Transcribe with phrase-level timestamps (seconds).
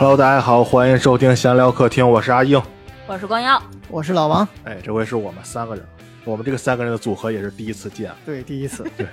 [0.00, 2.62] Hello，大家好，欢迎收听闲聊客厅，我是阿英。
[3.04, 3.60] 我是光耀，
[3.90, 5.84] 我是老王，哎，这回是我们三个人，
[6.24, 8.12] 我们这个三个人的组合也是第一次见。
[8.24, 9.08] 对，第一次，对。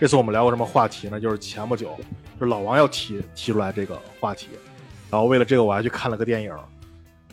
[0.00, 1.20] 这次我们聊过什么话题呢？
[1.20, 1.94] 就是前不久，
[2.40, 4.48] 就是老王要提提出来这个话题，
[5.10, 6.50] 然后为了这个我还去看了个电影，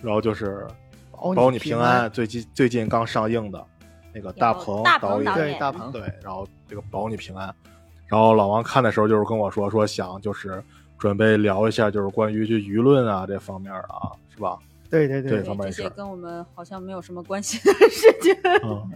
[0.02, 0.68] 然后就是
[1.34, 3.66] 《保你平安》，最近最近刚上映的
[4.14, 4.84] 那个大鹏。
[4.84, 5.54] 大导演，鹏导演。
[5.54, 7.48] 对大鹏，对，然后这个《保你平安》，
[8.08, 10.62] 然后老王看的时候就是跟我说说想就是
[10.98, 14.58] 准备聊一下就是关于这舆论啊这方面啊，是吧？
[14.90, 18.36] 对对对，这方面这些跟我们好像没有什么关系的 事情。
[18.64, 18.90] 嗯，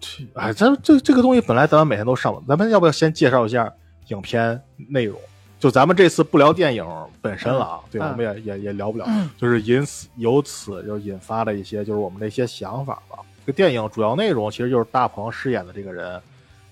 [0.00, 3.72] 去哎，咱这这个东西本来咱们每天都上，咱们要不要先介绍一下
[4.08, 5.18] 影片内容？
[5.58, 6.84] 就咱们这次不聊电影
[7.22, 9.06] 本身了啊，对，嗯我们也也也聊不了，
[9.38, 13.18] 就是因此由此就引发了一些就是我们的一些想法吧。
[13.46, 16.20] 这个电影主要内容其实就是大鹏饰演的这个人，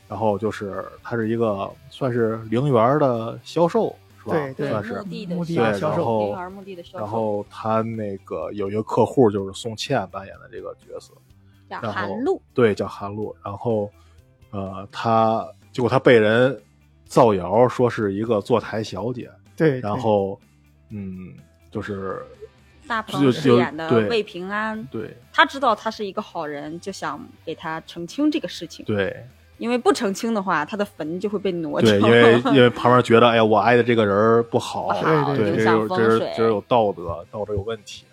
[0.06, 4.34] 然后就是他是一个算是陵园的销售，是吧？
[4.34, 5.04] 对对算是墓。
[5.04, 11.12] 地的墓地对销售然后墓地的销售，然后他那个有一个客户就是宋茜扮演的这个角色，
[11.68, 13.36] 叫韩露，对，叫韩露。
[13.44, 13.90] 然后，
[14.50, 16.60] 呃，他结果他被人
[17.04, 20.40] 造谣说是一个坐台小姐，对，然后，
[20.90, 21.34] 嗯，
[21.70, 22.24] 就是
[22.86, 29.26] 大鹏饰演的对魏平安，对他知道他是一个好人，就想给他澄清这个事情，对
[29.58, 31.90] 因为不澄清的话，他的坟就会被挪掉。
[31.90, 38.04] 对，因为 因为旁边觉得，哎呀，我爱的这个人儿不好，不 好对，对这影响风有这是水这是有道德，道德有问题，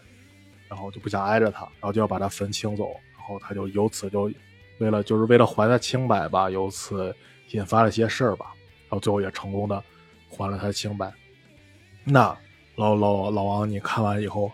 [0.68, 2.86] 然后就不想挨着他，然后就要把他坟清走，
[3.18, 4.32] 然后他就由此就
[4.80, 7.14] 为了就是为了还他清白吧，由此
[7.52, 8.48] 引发了一些事儿吧，
[8.88, 9.84] 然后最后也成功的
[10.30, 11.12] 还了他清白。
[12.04, 12.36] 那
[12.76, 14.52] 老老老王，你看完以后，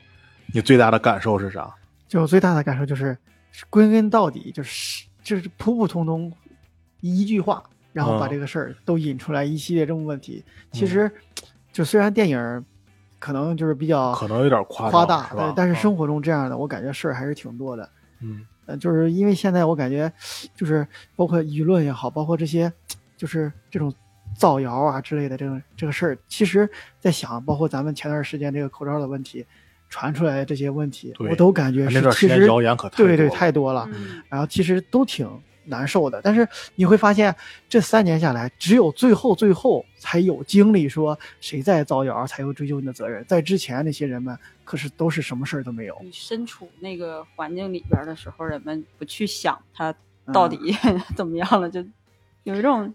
[0.53, 1.73] 你最大的感受是啥？
[2.07, 3.17] 就最大的感受就是，
[3.69, 6.31] 归根到底就是就是普普通通
[7.01, 7.63] 一句话，
[7.93, 10.43] 然后把嗯这个事儿都引出来一系列这种问题。
[10.71, 11.11] 其实，
[11.71, 12.65] 就虽然电影
[13.19, 15.53] 可能就是比较可能有点夸夸大？
[15.55, 15.75] 但是嗯。
[15.75, 17.89] 生活中这样的，我感觉事儿还是挺多的。
[18.21, 18.45] 嗯。
[18.65, 20.11] 呃，就是因为现在我感觉，
[20.53, 20.85] 就是
[21.15, 22.71] 包括舆论也好，包括这些，
[23.15, 23.93] 就是这种
[24.35, 26.69] 造谣啊之类的这种这个事儿，其实
[26.99, 29.45] 在想，包括咱们前段时间这个口罩的问题
[29.87, 33.39] 传出来的这些问题，我都感觉那段时是其实间谣言可太对对多了。
[33.39, 35.25] 太多了，嗯，然后其实都挺
[35.67, 36.21] 难受的。
[36.21, 37.35] 但是你会发现，
[37.69, 43.23] 这三年下来，只有最后最后才有经历说谁在造谣，才有追究你的责任。
[43.25, 45.97] 在之前那些人们，可是都是什么事儿都没有。
[46.01, 49.91] 你身处那个环境里边的时候，人们不去想他
[50.25, 50.57] 嗯到底
[51.15, 51.83] 怎么样了，就
[52.43, 52.93] 有一种，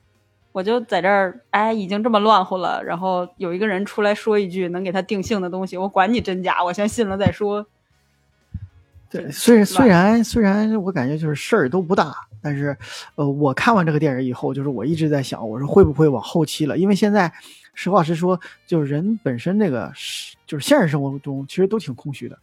[0.52, 7.66] 我就在这儿，哎，已经这么乱乎了，然后有一个人出来说一句能给他定性的东西，我管你真假，我先信了再说。
[9.12, 12.74] 对，虽然虽然虽然我感觉就是事儿都不大，但是，
[13.14, 16.78] 呃，我看完这个电影以后，就是我一直在想，我说会不会往后期了？
[16.78, 17.30] 因为现在，
[17.74, 22.38] 实话实说，就是人本身这个是就是现实生活中其实都挺空虚的，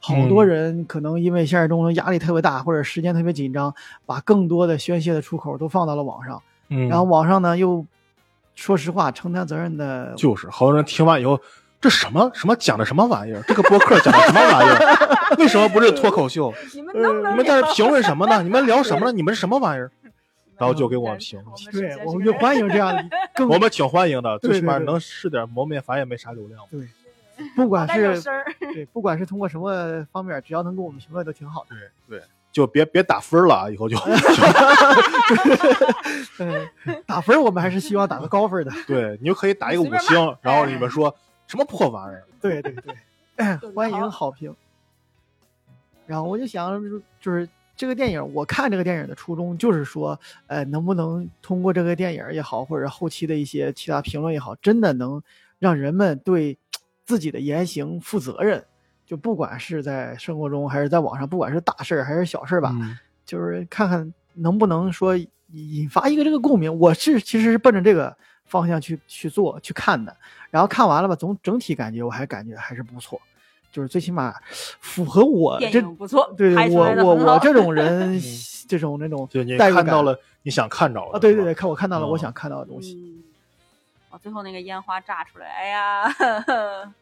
[0.00, 0.48] 好多嗯。
[0.48, 3.74] 人可能因为现实中的压力特别大，或者时间特别紧张，
[4.04, 7.86] 把更多的宣泄的出口都放到了网上，嗯，然后网上呢又
[8.54, 11.40] 说实话承担责任的就是好多人听完以后，
[11.82, 13.42] 这什么什么讲的什么玩意儿？
[13.46, 15.36] 这个播客讲的什么玩意儿？
[15.36, 16.54] 为什么不是脱口秀？
[16.74, 18.40] 你们能不能你们在这评论什么呢？
[18.42, 19.12] 你们聊什么呢？
[19.12, 19.90] 你们是什么玩意儿？
[20.58, 23.04] 然后就给我评对，我们就欢迎这样的
[23.34, 26.60] 更 我们挺欢迎的，最起码能试点蒙面法也没啥流量。
[26.70, 26.86] 对，
[27.56, 28.22] 不管是
[28.72, 31.74] 对，不管是通过什么方面，只要能给我们评论都挺好的。
[32.06, 33.96] 对对，就别别打分了啊，以后就
[36.38, 36.68] 嗯，
[37.06, 38.70] 打分我们还是希望打个高分的。
[38.86, 41.12] 对，你就可以打一个五星，然后你们说
[41.52, 42.24] 什么破玩意儿？
[42.40, 42.94] 对对对，
[43.74, 44.54] 欢迎好评。
[46.06, 46.82] 然后我就想，
[47.20, 47.46] 就是
[47.76, 55.22] 这个电影，我看这个电影的初衷就是说，呃，能不能通过这个电影也好，或者后期的一些其他评论也好，真的能
[55.58, 56.58] 让人们对
[57.04, 58.64] 自己的言行负责任。
[59.04, 62.96] 就不管是在生活中还是在网上，不管是大事儿还是小事儿吧，嗯
[63.26, 65.14] 就是看看能不能说
[65.52, 66.78] 引发一个这个共鸣。
[66.78, 70.14] 我是其实是奔着这个方向去去做去看的，
[70.50, 73.20] 然后看完了吧，总整体感觉我还感觉还是不错，
[73.70, 74.34] 就是最起码
[74.80, 78.20] 符合我这影不错，对对我我我这种 人
[78.68, 82.10] 这种那种就你代入感看到了你想看着的啊，对对对，看我看到了嗯。
[82.10, 83.22] 我想看到的东西，嗯，
[84.10, 86.92] 哦，最后那个烟花炸出来，哎呀，呵 呵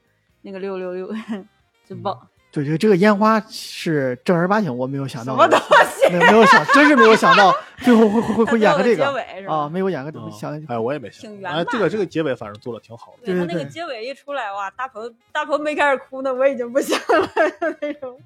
[0.42, 1.12] 那个六六六，
[1.86, 2.14] 真棒！
[2.14, 6.08] 对对，这个烟花是正儿八经我没有想到的，什么东西？
[6.10, 13.26] 没有没有想，真是没有想到 最后会会会会演个这个结个尾是吧啊，没有演个嗯想哎，我也没想挺，圆哎，这个这个结尾反正做的挺好的。
[13.26, 17.30] 对他那个结尾一出来，哇，大鹏大鹏没开始哭呢，我已经不行了
[17.80, 18.18] 那种。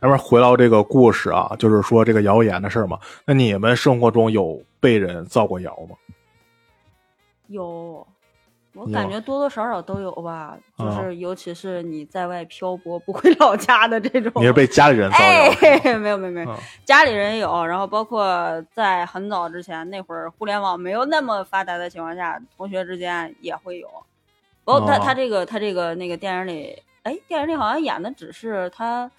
[0.00, 2.98] 咱们回到这个故事啊，就是说这个谣言的事儿嘛。
[3.24, 5.96] 那你们生活中有被人造过谣吗？
[7.48, 8.06] 有，
[8.76, 14.30] 我感觉多多少少都有吧，就啊是尤其是你在外漂泊不回老家的这种。
[14.36, 15.80] 你是被家里人造谣是吧？
[15.82, 23.88] 哎，没有没有没有，嗯家里人有，然后包括在很早之前那会儿，互联网没有那么发达的情况下，同学之间也会有。
[24.64, 29.10] 包括他哦他这个他这个那个电影里，哎，电影里好像演的只是他。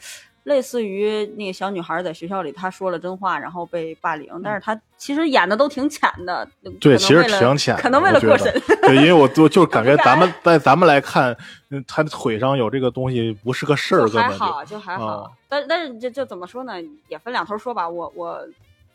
[0.47, 6.47] 类似于那个小女孩在学校里，她说了真话，然后被霸凌，但是她其实演的都挺浅的。
[6.79, 8.53] 对，其实挺浅，可能为了过审。
[8.81, 11.35] 对，因为我就就感觉 咱们在咱们来看，
[11.85, 15.05] 她的腿上有这个东西不是个事儿，根本就还好，就还好。
[15.05, 16.73] 哦但但是这这怎么说呢？
[17.09, 17.87] 也分两头说吧。
[17.87, 18.39] 我我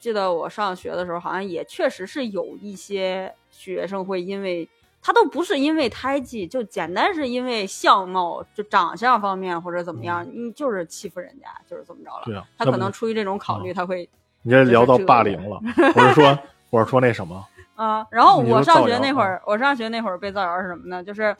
[0.00, 4.68] 记得我上学的时候，好像也确实是有一些学生会因为
[5.02, 12.22] 他都不是因为胎记，就简单是因为相貌、就长相方面或者怎么样，你就是欺负人家，就是怎么着了。
[12.26, 14.08] 嗯对啊，他可能出于这种考虑，哦他会
[14.42, 15.60] 你这聊到霸凌了，
[15.96, 16.38] 我是说
[16.70, 17.44] 我是说那什么，
[17.74, 21.02] 啊，然后我上学那会儿，我上学那会儿被造谣是什么呢？
[21.02, 21.36] 就是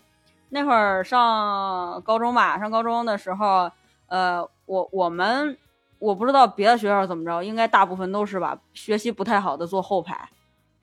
[0.51, 3.71] 那会儿上高中吧，上高中的时候，
[4.09, 5.57] 呃，我我们
[6.01, 10.29] 我不知道别的学校怎么着，应该大部分都是吧，学习不太好的坐后排。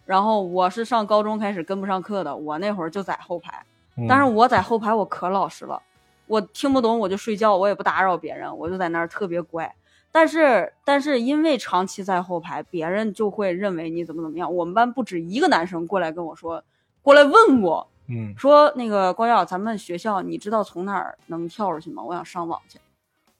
[0.09, 3.63] 然后我是上高中开始跟不上课的，我那会儿就在后排，
[3.95, 5.79] 嗯但是我在后排我可老实了，
[6.25, 9.71] 我听不懂我就睡觉，我也不打扰别人，我就在那儿特别乖。
[10.11, 14.51] 但是但是因为长期在后排，别人就会认为你怎么怎么样。
[14.51, 16.63] 我们班不止一个男生过来跟我说，
[17.03, 22.01] 过来问我嗯，说那个光耀，咱们学校你知道从哪儿能跳出去吗？
[22.01, 22.79] 我想上网去。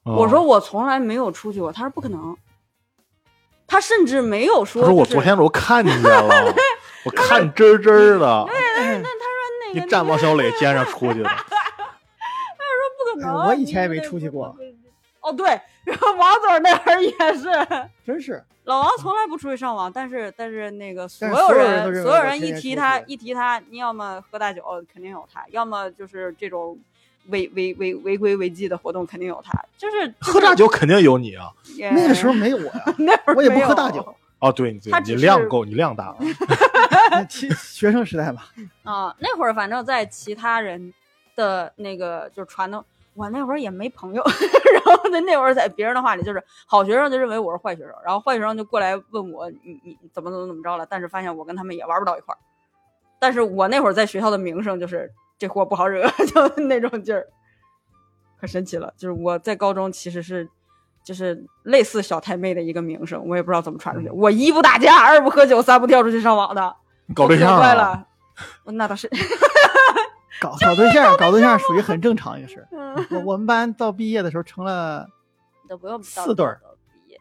[0.03, 2.37] 哦我说我从来没有出去过，他说不可能。
[3.69, 6.53] 他甚至没有说、他说我昨天我看见了，
[7.05, 9.03] 我看真儿真儿的，那他说
[9.67, 11.29] 那个你站王小磊肩上出去了。
[11.29, 13.41] 他说，不可能。
[13.41, 14.55] 哎我以前也没出去过。
[15.21, 15.47] 哦，对，
[15.83, 17.49] 然后王总那会儿也是，
[18.05, 26.77] 真是老王从来不出去上网，但是但是那个所有人所有人一提他一提他，你要么喝大酒肯定有他，要么就是这种
[27.27, 31.51] 违违违违规违纪的活动肯定有他，就是喝大酒肯定有你啊！
[31.75, 34.15] 也那个时候没有我呀，那会儿我也不喝大酒。
[34.39, 36.15] 哦，对，你他只是你量够，你量大，
[37.11, 38.47] 那其学生时代吧，
[38.83, 40.93] 啊，那会儿反正在其他人
[41.35, 42.81] 的那个就是传的，
[43.15, 44.23] 我那会儿也没朋友，
[44.73, 52.39] 然后那那会儿在别人的话里就是好学生就认为我是坏学生，然后坏学生就过来问我你你你怎么怎么怎么着了，但是发现我跟他们也玩不到一块儿，
[53.19, 57.25] 但是我那会儿在学校的名声就是这货不好惹， 就那种劲儿，
[58.39, 60.47] 可神奇了，就是我在高中其实是。
[61.01, 64.09] 就是类似小太妹的一个名声，我也不知道怎么传出去。
[64.09, 66.75] 我一不打架，二不喝酒，三不跳出去上网的，
[67.15, 67.55] 搞对象啊？
[67.55, 68.07] 可怪了。
[68.65, 69.09] 那倒是，
[70.39, 72.67] 搞搞对象，搞对象属于很正常一个事儿。
[72.77, 75.07] 嗯，我我们班到毕业的时候成了，
[75.67, 76.59] 都不用四对儿。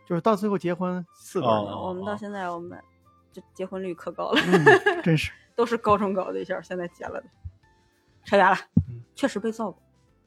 [0.06, 2.78] 就是到最后结婚四对儿我们到现在我们
[3.32, 5.30] 就结婚率可高了，嗯，真是。
[5.54, 7.26] 都是高中搞对象，现在结了的。
[8.28, 8.56] 扯远了
[8.88, 9.80] 嗯，确实被造过，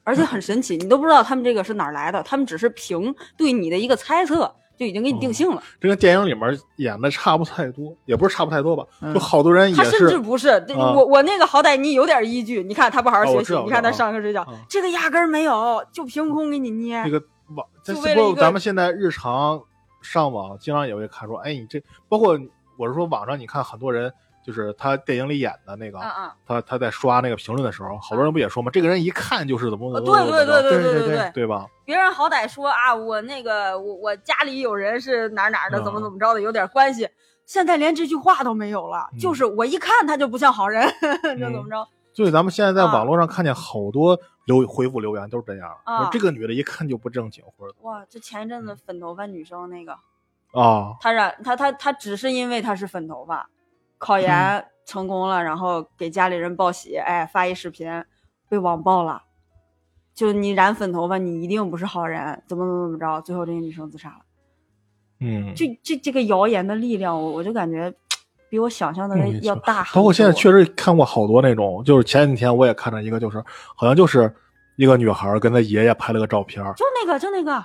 [0.04, 5.62] 而且很神奇，你都不知道他们这个是哪儿来的，他们只是凭对你的一个猜测就已经给你定性了。
[5.80, 8.84] 这跟电影里面演的差不太多，也不是差不太多吧？
[9.02, 17.12] 嗯就好多人他甚至，不是，我我那个好歹你有点依据，你看他不好好学习，你看他上课睡觉啊，这个压根儿没有，就凭空给你捏这。
[17.12, 17.24] 个
[17.56, 17.68] 网，
[18.16, 19.62] 不咱们现在日常
[20.02, 22.40] 上网，经常也会看说，哎，你这包括
[22.78, 24.12] 我是说网上，你看很多人
[24.44, 28.70] 就是他电影里演的那个，嗯嗯，他他在刷那个评论的时候，好多人不也说吗？
[28.72, 31.66] 这个人一看就是怎么呃怎么对对对对对对对对，对吧？
[31.86, 37.08] 别人好歹说啊，我那个我我家里有人是哪儿哪儿的，嗯怎么怎么着的，有点关系。
[37.46, 40.88] 现在连这句话都没有了，嗯就是我一看他就不像好人，
[41.38, 41.88] 就怎么着？
[42.14, 49.94] 所以咱们现在在啊网络上看见好多留回复留言都是这样，啊这个女的一看就不正经，或者哇，这前一阵嗯子粉头发女生那个，
[50.54, 53.50] 啊，她染她她她只是因为她是粉头发，
[54.02, 57.88] 考研成功了，然后给家里人报喜，哎，发一视频，
[58.50, 59.22] 被网暴了。
[60.16, 64.26] 就你染粉头发，你一定不是好人，怎么怎么怎么着，最后这个女生自杀了。
[65.20, 67.94] 嗯，这这这个谣言的力量，我我就感觉
[68.50, 69.84] 比我想象的嗯要大。
[69.94, 73.38] 包括现在确实看过好多那种，就是前几天我也看到一个，就是
[73.76, 74.36] 好像就是
[74.78, 77.64] 一个女孩跟她爷爷拍了个照片，就那个就那个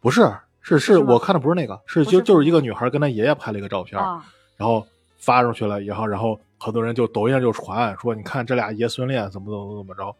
[0.00, 0.22] 不是，
[0.60, 4.24] 是是是我看的不是那个，是就是就是一个女孩跟她爷爷拍了一个照片，啊，
[4.56, 4.84] 然后
[5.18, 10.16] 发出去了以后，然后很多人就抖音上就传说，你看这俩爷孙恋怎么怎么怎么着，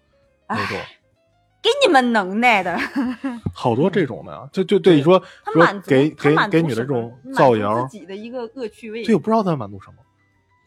[0.48, 0.78] 那种
[1.62, 2.78] 给你们能耐的，
[3.52, 5.20] 好多这种的呀，就就对你说
[5.52, 9.04] 说给给给女的这种造谣自，己的一个恶趣味。
[9.04, 9.96] 对，我不知道他满足什么。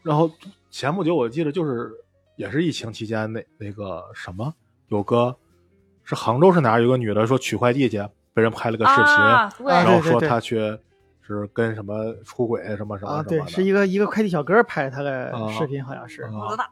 [0.02, 0.30] 然后
[0.70, 1.90] 前不久我记得就是
[2.36, 4.52] 也是疫情期间那那个什么，
[4.88, 5.34] 有个
[6.04, 7.98] 是杭州是哪有个女的说取快递去，
[8.34, 10.78] 被人拍了个视频，然后说她去
[11.38, 16.64] 是跟什么出轨什么什么啊，对，什么的是一个一个快递小哥拍他的啊视频，好像是不知道，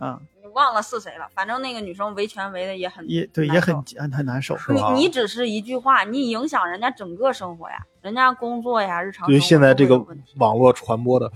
[0.00, 0.20] 嗯，
[0.54, 4.56] 忘了是谁了，反正那个女生维权维的也很也对，也很很很难受。
[4.68, 10.04] 你你只是一句话，你影响人家整个生活呀，人家工作呀，日常对于现在这个
[10.36, 11.30] 网络传播的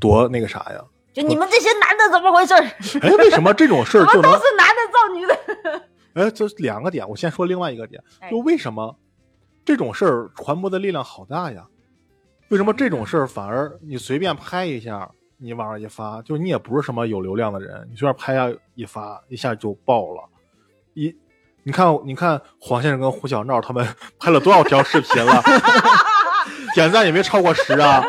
[0.00, 0.84] 多那个啥呀？
[1.12, 2.62] 就你们这些男的怎么回事儿？
[3.02, 4.38] 哎，为什么这种事儿就能都？
[4.38, 5.82] 是男的造女的？
[6.26, 8.96] 哎，这两个点，我先说另外一个点，哎就为什么
[9.64, 11.66] 这种事儿传播的力量好大呀？
[12.48, 20.28] 为什么这种事儿反而你随便拍一下，你往上一发，就你也不是什么有流量的人，你随便拍下一发，一下就爆了。
[20.94, 21.14] 一，
[21.62, 23.86] 你看，你看黄先生跟胡小闹他们
[24.18, 25.42] 拍了多少条视频了，
[26.74, 28.02] 点赞也没超过十啊？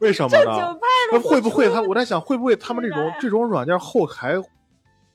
[0.00, 0.76] 为什么呢？
[1.12, 1.80] 会不会他？
[1.82, 4.34] 我在想，会不会他们这种这种软件后台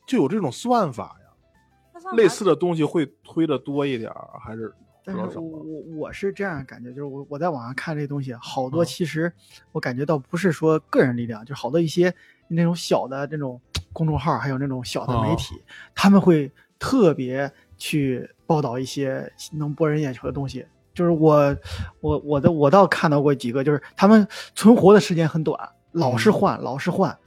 [0.08, 2.12] 就有这种算法呀？
[2.14, 5.60] 类似的东西会推的多一点儿，还是不但是我？
[5.60, 9.32] 我我是这样感觉，就是我我在网上看这东西，好多嗯其实
[9.72, 12.14] 我感觉到不是说个人力量，就好多一些
[12.48, 13.62] 那种小的这种
[13.94, 15.62] 公众号，还有那种小的媒哦体，
[15.94, 20.66] 他们会特别去报道一些能博人眼球的东西。
[20.94, 21.56] 就是我
[22.00, 27.18] 我我的我倒看到过几个，就是他们存活的时间很短，老是换，老是换。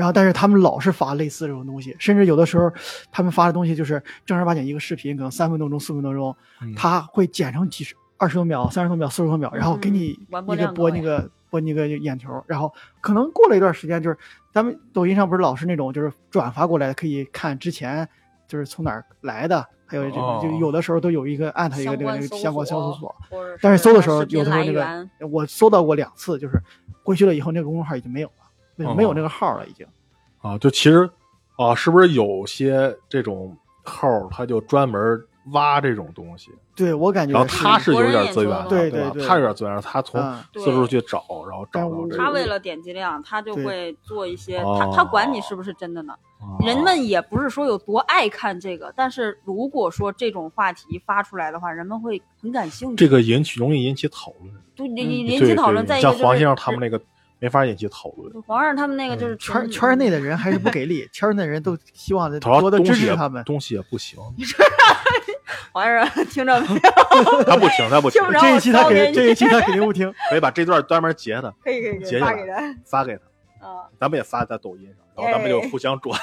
[0.00, 2.72] 然后，但是他们老是发类似这种东西，甚至有的时候
[3.12, 10.26] 他们发的东西就是正儿八经一个视频，可能三分多钟、四分多钟，嗯他会剪成几十、二十多秒、三十多秒、四十多秒，然后给你一
[10.56, 14.16] 个播那个播那个眼球，然后可能过了一段时间，就是
[14.54, 18.08] 咱们抖音上不是老是那种就是转发过来可以看之前
[18.48, 23.14] 就是从哪儿来的，还有这种、哦就有的时候都有一个艾特一个这个那个相关搜搜索，，
[23.60, 26.58] 但是搜的时候有的时候那个我搜到过两次，就是
[27.04, 28.39] 回去了以后那个公众号已经没有了，
[28.84, 29.86] 没有没有哦那个号了已经。
[30.40, 31.08] 啊，就其实
[31.56, 35.22] 啊，是不是有些这种号他就专门
[35.52, 39.10] 挖这种东西，对我感觉然后他是有点资源的，对对吧？
[39.10, 39.26] 对对。
[39.26, 40.38] 他有点资源，他从嗯。
[40.54, 42.16] 四处去找，然后找到这个。
[42.16, 44.78] 他为了点击量，他就会做一些，哦。
[44.78, 46.12] 他他管你是不是真的呢？
[46.40, 55.84] 啊人们也不是说有多爱看这个，但是如果说这种话题发出来的话，人们会很感兴趣，这个引起容易引起讨论，对引起讨论。
[55.84, 56.98] 对再一个像黄先生他们那个
[57.40, 63.42] 没法引起讨论，皇上他们那个就是嗯圈儿圈儿内的人还是不给力，圈儿内的人都希望多支持他们。
[63.44, 64.18] 东西也不行，
[65.72, 67.42] 皇上听着没有？
[67.44, 70.12] 他不听，他不听听，不着这一期他肯给这一期他肯定不听。
[70.28, 73.16] 可以把这段专门截他可以可以截下来发给他发给
[73.58, 76.20] 他，啊，咱们也发在抖音上，然后咱们就互相转。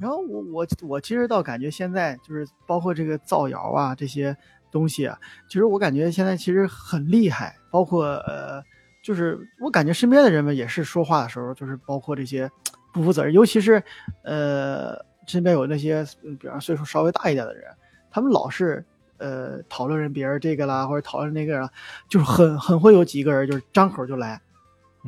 [0.00, 4.36] 然后我我我其实倒感觉现在就是包括这个造谣啊这些
[4.70, 8.62] 东西啊，其实我感觉现在其实很厉害，包括呃，
[9.08, 12.50] 就是我感觉身边的人们也是说话的时候，就是包括这些
[12.92, 13.82] 不负责任，尤其是
[14.22, 17.64] 呃身边有那些嗯比方岁数稍微大一点的人，
[18.10, 18.84] 他们老是
[19.16, 21.70] 呃讨论人别人这个啦，或者讨论那个啦，
[22.06, 24.38] 就是很很会有几个人就是张口就来，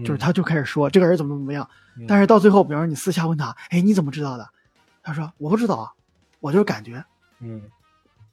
[0.03, 4.49] 就是他就开始说这个人怎么怎么样，嗯，但是到最后，比方说你私下问他，哎，你怎么知道的？
[5.03, 5.93] 他说我不知道啊，
[6.41, 7.05] 我就是感觉。
[7.41, 7.69] 嗯，就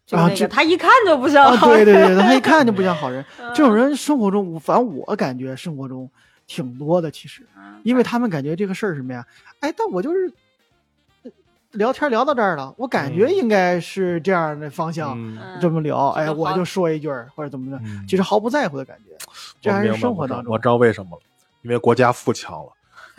[0.10, 1.84] 那然后这他一看就不像啊，好人。
[1.86, 3.24] 对对对，他一看就不像好人。
[3.40, 3.52] 嗯。
[3.54, 6.10] 这种人生活中，反正我感觉生活中
[6.46, 7.80] 挺多的，其实，嗯。
[7.84, 9.26] 因为他们感觉这个事儿什么呀？
[9.60, 10.32] 哎，但我就是
[11.24, 11.32] 呃
[11.72, 13.36] 聊天聊到这儿了，我感觉嗯。
[13.36, 15.18] 应该是这样的方向
[15.60, 18.06] 这么聊，哎，我就说一句或者怎么的，嗯。
[18.08, 19.16] 其实毫不在乎的感觉。
[19.62, 20.54] 这还是生活当中。
[20.54, 21.22] 我知道为什么了，
[21.64, 22.72] 因为国家富强了，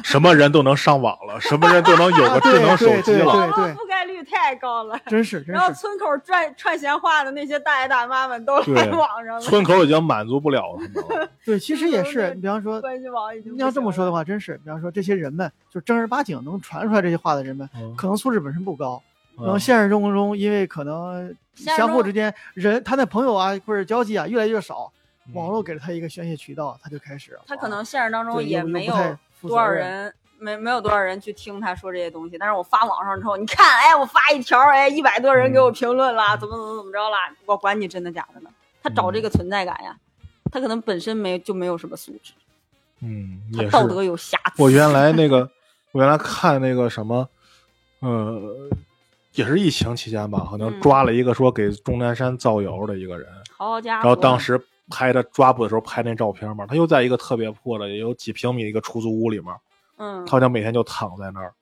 [0.02, 3.52] 什么人都能上网了，什么人都能有个智能 手机了。
[3.54, 3.74] 对对
[4.18, 4.98] 率太高了。
[5.06, 11.28] 真是真然后，村口串串闲话的那些大爷大妈们都来网上了，村口已经满足不了了。
[11.44, 12.34] 对，其实也是。
[12.34, 19.02] 你比方说，关系网已经你要这么说的话，真是，比方说这些人们，就正儿八经能传出来这些话的人们，嗯可能素质本身不高，
[19.36, 24.92] 可能嗯现实生活中因为可能相互之间人他的朋友啊或者交际啊越来越少，
[25.26, 28.94] 嗯网络给了他一个宣泄渠道，他就开始他可能现实当中也没有
[29.42, 32.38] 多少人，没没有多少人去听他说这些东西。
[32.38, 37.16] 但是我发网上之后，你看，哎，我发一条，哎，一百多人给我评论啦，怎么怎么怎么着了，
[37.46, 38.50] 我管你真的假的呢？
[38.82, 39.98] 他找这个存在感呀，
[40.50, 42.32] 他可能本身没就没有什么素质，
[43.00, 44.62] 嗯，他道德有瑕疵。
[44.62, 45.50] 我原来那个，
[45.92, 47.28] 我原来看那个什么，
[48.00, 48.70] 呃，
[49.32, 59.52] 也是疫情期间吧，好像嗯抓了一个说给钟南山造谣的一个人，好家伙，然后当时拍的抓捕的时候拍那照片嘛，他又在一个特别破的，也有几平米的一个出租屋里面，
[59.98, 61.52] 嗯他，好像每天就躺在那儿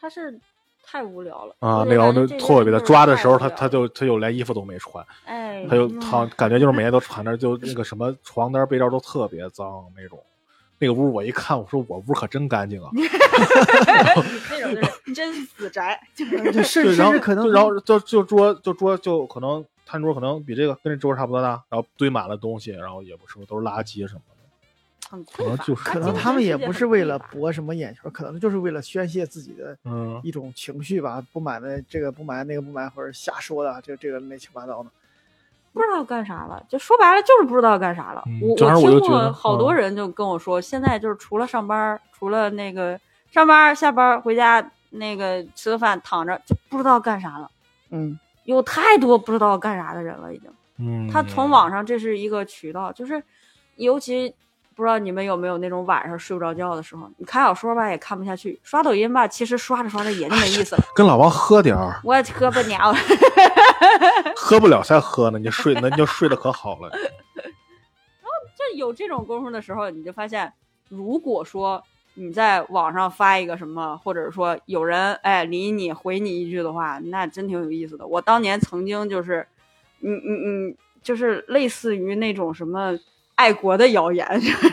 [0.00, 0.38] 他是
[0.84, 10.18] 太无聊了啊，那然后就感觉这些特别的抓的时候，他他就他就连衣服都没穿，哎，他就嗯躺，感觉就是每天都躺那，就那个什么床单被罩都特别脏那种。
[10.78, 12.90] 那个屋我一看，我说我屋可真干净啊！
[14.50, 16.26] 那种就是 真死宅，就
[16.62, 24.35] 是，甚然后甚至可能就然后就就桌就桌就可能餐桌可能比这个跟这桌差不多大，然后堆满了东西，然后也不是都是垃圾什么的。
[25.08, 25.64] 很可能匮乏。
[25.64, 34.90] 就可能他们也不是为了博什么眼球，可能就是为了宣泄自己的嗯一种情绪吧，不满的这个不满那个不满，或者瞎说的这这个乱七八糟的。
[35.72, 38.22] 不知道干啥了，就说白了就是不知道干啥了。
[38.26, 42.98] 嗯我我听过好多嗯人就跟我说，现在就是除了上班，除了那个
[43.30, 47.50] 上班下班回家那个吃个饭躺着，就不知道干啥了。
[47.90, 50.50] 嗯，有太多不知道干啥的人了，已经。
[50.78, 53.22] 嗯，他从网上这是一个渠道，就是
[53.76, 54.34] 尤其
[54.76, 60.82] 不知道你们有没有那种晚上睡不着觉的时候，你看小说吧也看不下去，刷抖音吧，其实刷着刷着也就没意思了。
[60.94, 62.94] 跟老王喝点儿，我 喝不了，
[64.36, 66.90] 喝不了才喝呢，你睡那你就睡得可好了。
[66.92, 67.00] 然
[68.22, 70.52] 后就有这种功夫的时候，你就发现，
[70.90, 78.06] 如果说你在网上发一个什么，或者说有人哎理你回你一句的话，那真挺有意思的。
[78.06, 79.46] 我当年曾经就是，
[80.02, 82.98] 嗯嗯嗯，就是类似于那种什么
[83.36, 84.26] 爱国的谣言，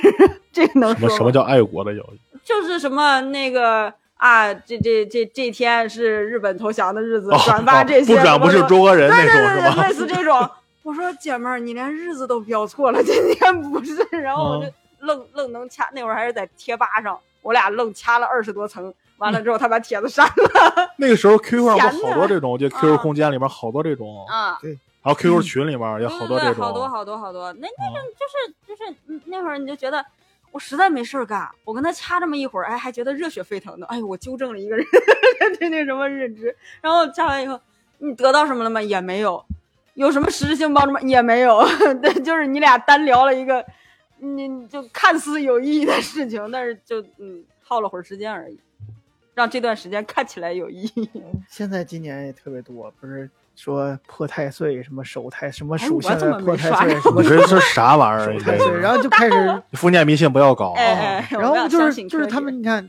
[0.51, 2.17] 这个能说什么什么叫爱国的谣言？
[2.43, 9.87] 就是什么那个啊，这这这这天是日本投降的日子，哦转发哦这些不转不是中国人那对对对对，种是吧？
[9.87, 10.49] 类似这种。
[10.83, 13.95] 我说姐妹儿，你连日子都标错了， 今天不是。
[14.11, 18.93] 然后我就嗯愣愣能掐，那会儿还是在贴吧上，我俩愣掐了二十多层。
[19.17, 20.89] 完了之后，他把帖子删了。
[20.97, 24.57] 那个时候 QQ 上不好多这种，我记得啊 QQ 空间里面好多这种，啊，
[25.03, 27.51] 然后 QQ 群里面也好多对对对，这种，好多好多好多。
[27.53, 30.03] 那那嗯种就是就是嗯那会儿你就觉得。
[30.51, 33.87] 我实在没事儿干，我跟他掐这么一会儿，哎，还觉得热血沸腾的。
[33.87, 34.85] 哎呦，我纠正了一个人
[35.57, 36.55] 对那什么认知。
[36.79, 37.59] 然后掐完以后，
[37.97, 38.79] 你得到什么了吗？
[38.79, 39.43] 也没有。
[39.95, 41.01] 有什么实质性帮助吗？
[41.01, 41.59] 也没有。
[42.03, 43.65] 对，就是你俩单聊了一个，
[44.19, 48.59] 你就看似有意义的事情，但是就嗯耗了会儿时间而已，
[49.33, 51.09] 让这段时间看起来有意义。
[51.49, 58.79] 现在今年也特别多，不是说破太岁什么守太什么哎属相破太岁什么你这是啥玩意儿？
[58.79, 60.81] 然后就开始 封建迷信不要搞啊！
[61.29, 62.87] 然后就是就是他们，你看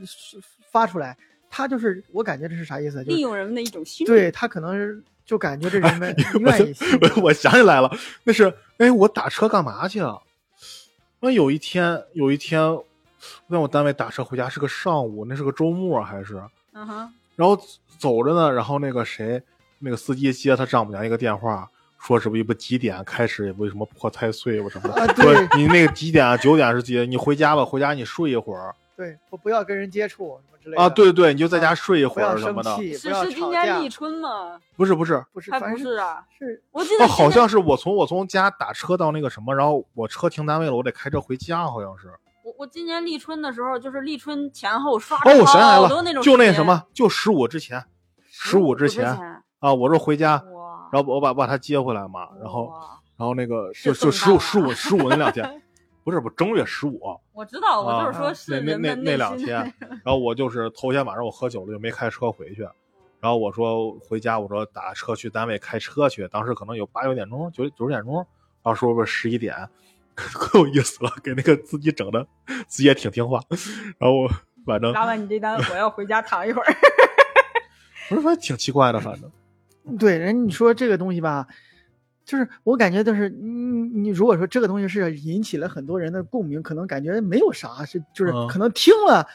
[0.70, 1.16] 发出来，
[1.50, 3.04] 他就是我感觉这是啥意思？
[3.04, 4.08] 就是利用人们的一种心理。
[4.08, 6.86] 对他可能是就感觉这人们愿意信
[7.16, 7.90] 我我想起来了，
[8.24, 10.18] 那是哎，我打车干嘛去啊？
[11.20, 12.84] 那有一天有一天，我
[13.50, 16.42] 在我单位打车回家是个上午，那是个周末还是？
[16.72, 17.58] 嗯哼，然后
[17.98, 19.42] 走着呢，然后那个谁，
[19.84, 21.68] 那个司机接他丈母娘一个电话，
[22.00, 27.10] 说是不是不几点开始，也不什么破太岁我什么的，啊对说你那个几点啊九点是几点？
[27.10, 32.76] 你回家吧，回家你睡一会儿对，不不要跟人接触什么之类的啊，对对，你就在家睡一会儿什么的。
[32.76, 34.58] 是是今年立春吗？
[34.76, 42.08] 不是不是，不是，还不是啊，是我记得哦，好像是我从我从家打车到那个什么，然后我车停单位了，我得开车回家，好像是。
[42.44, 45.88] 我我今年立春的时候，就是立春前后刷哦，我想起来了，
[46.22, 47.84] 就那什么，就十五之前
[48.30, 50.42] 十15之前啊，我说回家，
[50.92, 52.72] 然后我把把他接回来嘛，然后
[53.16, 55.62] 然后那个就就十十五十五那两天，
[56.04, 57.00] 不是不正月十五，
[57.32, 62.62] 我知道，我就是说那那那那两天，然后我就是头天晚上我喝酒了就没开车回去，
[63.20, 69.56] 然后我说回家我说打车去单位开车去，当时可能有八九点钟九九点钟，然后说不是十一点，
[70.14, 72.26] 可有意思了，给那个司机整的
[72.68, 73.40] 司机也挺听话，
[73.98, 74.28] 然后我
[74.66, 76.66] 反正拉完你这单，我要回家躺一会儿。
[78.10, 79.30] 不是反正挺奇怪的，反正
[79.98, 81.46] 对人你说这个东西吧，
[82.24, 89.26] 就是我感觉就是你你如果说这个东西是引起了很多人的共鸣，可能感觉没有啥，是就是嗯可能听了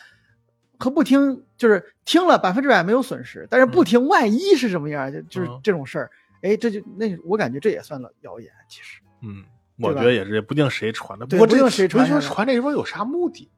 [0.77, 9.01] 和不听，就是听了百分之百没有损失，但是不听万一是什么样，就就是嗯这种事儿，哎，这就那我感觉这也算了谣言，其实。
[9.21, 9.43] 嗯，
[9.77, 13.49] 我觉得也是，也不定谁传的，过这对不定谁传我就说传这说有啥目的？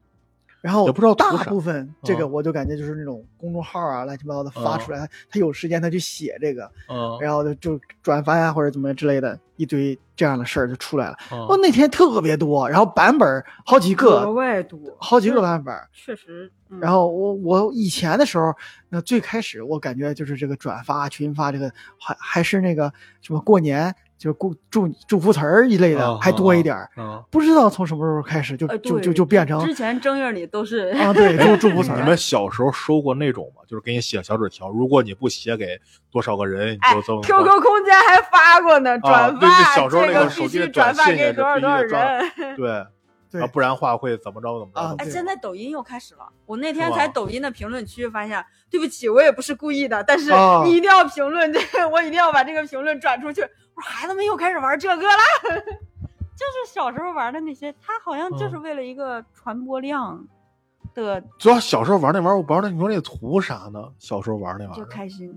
[0.62, 11.16] 然后也不知道图大部分这个嗯我就感觉就是那种公众号啊，乱七八糟的发嗯出来，他他有时间他去写这个，嗯，然后就就转发呀或者怎么之类的，一堆这样的事儿就出来了。
[11.30, 15.88] 嗯哦，那天特别多，然后版本儿好几格个，外多，好几个版本儿。
[15.92, 16.50] 确实。
[16.70, 18.50] 嗯然后我我以前的时候，
[18.88, 21.70] 那最开始我感觉就是这个转发群发这个
[22.00, 31.96] 还还是那个什么过年就是祝祝祝福词儿一类的啊还多一点儿，嗯，不知道从什么时候开始就呃，就就就变成之前正月里都是啊对祝祝福词儿。
[31.98, 33.60] 你们小时候收过那种吗？
[33.68, 35.78] 就是给你写小纸条，如果你不写给
[36.10, 37.20] 多少个人，你哎就这么。
[37.20, 42.56] QQ 空间还发过呢，转对对发小时候那这必须个手机的转发短信也是给多少多少必须得转人。
[42.56, 44.96] 对， 啊，不然话会怎么着怎么着。
[45.02, 46.28] 哎，现在抖音又开始了。
[46.46, 53.40] 我那天在抖音的评论区发现，对不起，我也不是故意的，但是啊你一定要评论这个，我一定要把这个评论转出去。
[53.42, 55.12] 我说孩子们又开始玩这个了，
[56.36, 60.22] 就是小时候玩的那些，他好像就是嗯为了一个传播量
[60.94, 63.80] 的主要小时候玩那玩意儿，我不知道你说那图啥呢？
[63.98, 65.32] 小时候玩那玩意儿就儿，开心，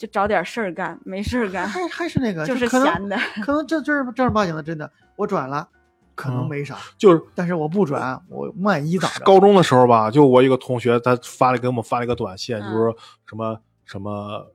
[0.00, 3.18] 就找点事儿干，没事儿干还还是那个， 就是可能闲的。
[3.44, 5.68] 可能这就是正儿八经的，真的，我转了，
[6.14, 9.24] 可能没啥，就是但是我不转，我万一咋着？
[9.26, 14.46] 高中的时候吧，就我一个同学，他发了给我们发了一个短信，嗯就是说什么什么，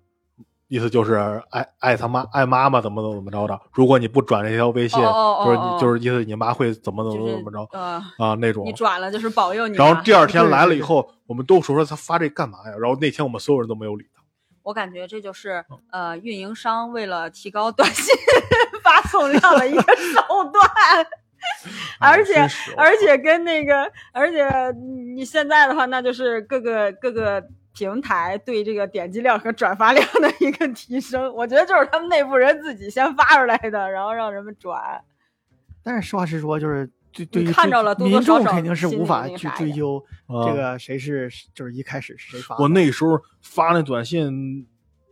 [0.67, 1.13] 意思就是
[1.51, 8.73] 爱爱他妈爱妈妈怎么怎么着的，如果你不转这条微信，哦哦哦就是哦你就是意思你妈会怎么怎么怎么着呃，啊那种你。
[8.73, 9.85] 转了就是保佑你啊。
[9.85, 12.75] 然后第二天来了以后，我们都说说他发这干嘛呀？
[12.81, 14.14] 然后那天我们所有人都没有理他。
[14.65, 18.15] 我感觉这就是嗯呃，运营商为了提高短信
[18.81, 20.65] 发送量的一个手段，
[21.99, 22.41] 而且
[22.75, 24.49] 而且跟那个，而且
[25.15, 31.31] 你现在的话，那就是各个各个平台对这个点击量和转发量的一个提升。
[31.35, 34.99] 我觉得就是他们内部人自己先发出来的，然后让人们转。
[35.83, 42.61] 但是实话实说，就是对对于看着了民众肯定是无法去追究啊这个谁是就是一开始是谁发的。
[42.63, 44.67] 我那时候发那短信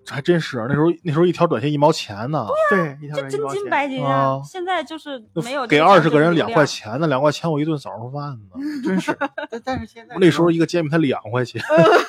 [0.06, 8.60] 还真是，那时候那时候一条短信一毛钱呢，对一条这真金人一毛钱白银啊现在就是没有给二十个人两块钱呢，两块钱我一顿早上饭呢。
[8.84, 9.16] 真是。
[9.50, 11.62] 但但是现在那时候一个煎饼才两块钱，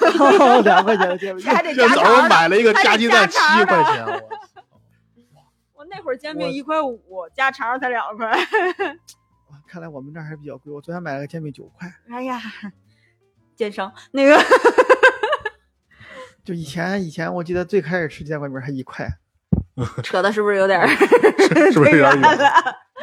[0.64, 6.98] 两块钱的煎饼，还得早上买了一个加鸡蛋七块钱，我我那会儿煎饼一块五，
[7.32, 8.36] 加肠才两块。
[9.66, 10.72] 看来我们这儿还比较贵。
[10.72, 12.40] 我昨天买了个煎饼九块，哎呀，
[13.56, 14.36] 奸商那个
[16.44, 19.08] 就以前以前我记得最开始吃煎饼还一块，
[20.02, 20.86] 扯的是不是有点儿
[21.72, 22.38] 是不是有点远？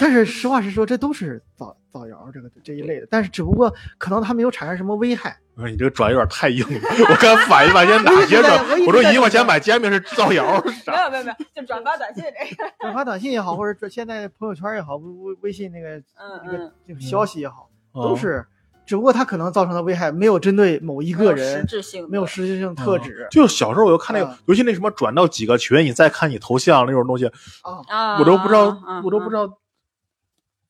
[0.02, 5.38] 但是实话实说，这都是造造谣这个这一类的，但是只不过可能它没有产生什么危害。
[5.54, 8.58] 不是你这个转有点太硬了，我刚反应半天哪些转？
[8.88, 10.72] 我说一块钱买煎饼是造谣没？
[11.04, 12.72] 有没有没有，就转发短信这个。
[12.82, 18.44] 转发短信也好，或者转现在朋友圈也好，微微微信那个嗯那个嗯，这个消息也好，嗯都是，
[18.88, 27.28] 只不过它可能造成的危害没有针对某一个人实质性，没有实质性特指就小时候我就看那个啊，尤其那什么转到几个群，你再看你头像那种东西，
[27.62, 27.82] 啊。
[27.90, 29.58] 啊，我都不知道嗯，我都不知嗯道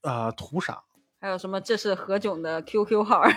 [0.01, 0.81] 啊图啥。
[1.19, 1.61] 还有什么？
[1.61, 3.21] 这是何炅的 QQ 号，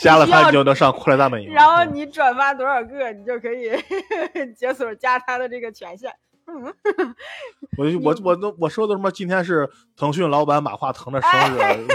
[0.00, 1.52] 加了他你就能上快乐大本营。
[1.52, 3.70] 然后你转发多少个，你就可以
[4.54, 6.12] 解锁加他的这个权限。
[6.46, 6.74] 嗯，
[7.78, 9.10] 我就 我我都我说的什么？
[9.10, 11.86] 今天是腾讯老板马化腾的生日，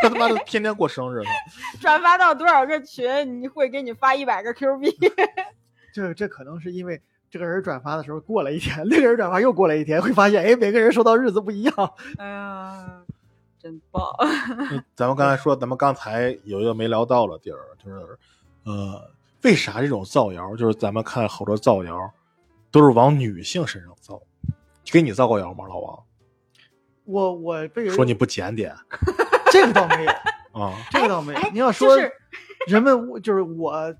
[0.00, 1.28] 他他妈的天天过生日呢。
[1.80, 4.96] 转发到多少个群，你会给你发一百个 Q 币。
[5.92, 7.02] 这这可能是因为
[7.36, 11.74] 这个人转发的时候过了一天，那个人转发又过了一天，会发现哎，每个人收到日子不一样。
[12.16, 13.02] 哎呀，
[13.58, 14.02] 真棒！
[14.94, 18.18] 咱们刚才说，咱们刚才有一个没聊到的地儿，就是
[18.64, 19.10] 呃，
[19.42, 20.56] 为啥这种造谣？
[20.56, 22.10] 就是咱们看好多造谣
[22.70, 24.18] 都是往女性身上造。
[24.84, 26.02] 给你造过谣吗，老王？
[27.04, 28.74] 我我被说你不检点
[29.52, 30.10] 这个倒没有，
[30.58, 30.72] 啊？
[30.90, 31.38] 这个倒没有。
[31.38, 31.98] 哎你要说
[32.66, 33.94] 人们误就是我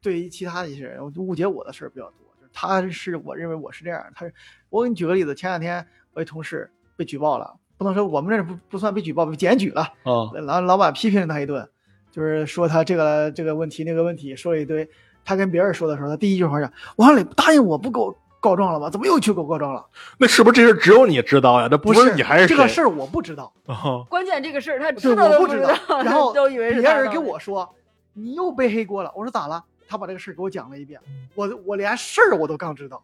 [0.00, 2.21] 对于其他的一些人，我就误解我的事儿比较多。
[2.52, 4.34] 就是他是我认为我是这样，他是
[4.70, 9.82] 我给你举个例子，前两天我一同事被举报了，不能说我们这不不算被举报，被检举了。
[10.04, 11.68] 啊老老板批评了他一顿，
[12.10, 14.88] 就是说他这个这个问题那个问题说了一堆。
[15.24, 18.90] 他跟别人说的时候，他第一句话是：“王磊答应我不给我告状了吗？
[18.90, 19.86] 怎么又去给我告状了
[20.18, 21.68] 那是不是这事只有你知道呀？
[21.70, 24.02] 那？”不是你还是谁这个事儿我不知道，啊？
[24.10, 25.70] 关键这个事儿他对，知道都 我知知道。
[26.02, 27.72] 然后都以为是别人给我说
[28.14, 29.62] 你又背黑锅了，我说咋了？
[29.92, 30.98] 他把这个事儿给我讲了一遍，
[31.34, 33.02] 我我连事儿我都刚知道，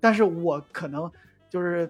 [0.00, 1.08] 但是我可能
[1.48, 1.88] 就是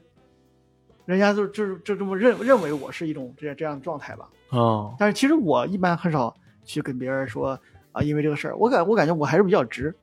[1.07, 4.29] 人家就就就这么认认为我是一种这这样的状态吧。
[4.51, 7.59] 啊但是其实我一般很少去跟别人说
[7.93, 9.95] 啊，因为这个事儿，我感我感觉我还是比较直，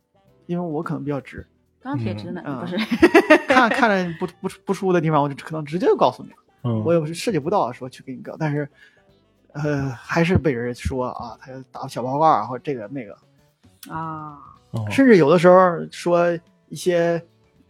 [0.48, 1.46] 因为我可能比较直，
[1.82, 2.76] 钢铁直男嗯不是？
[3.48, 6.30] 看看着不不不舒服的地方，我就可能直接就告诉你，
[6.64, 8.68] 嗯，我也涉及不到说去给你告，但是
[9.54, 13.18] 呃还是被人说啊，他打小报告啊，或者这个那个，
[13.90, 14.38] 啊，
[14.72, 14.86] 哦。
[14.90, 16.28] 甚至有的时候说
[16.70, 17.22] 一些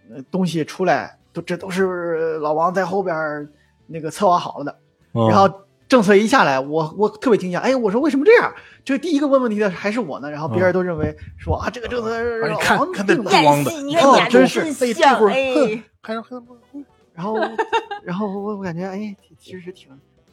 [0.10, 3.48] 呃东西出来，都这都是老王在后边
[3.88, 4.80] 那个策划好了的，
[5.14, 5.50] 嗯然后
[5.88, 8.54] 政策一下来，我我特别惊讶，哎，我说为什么这样？
[8.84, 13.24] 这第一个问问题的还是我呢，然后别人都认为说啊，这个政策是王看看这定
[13.64, 13.72] 的。
[13.84, 17.38] 你看哦真是被像这会儿哎，还还还然后
[18.04, 19.90] 然后我我感觉哎，其实挺，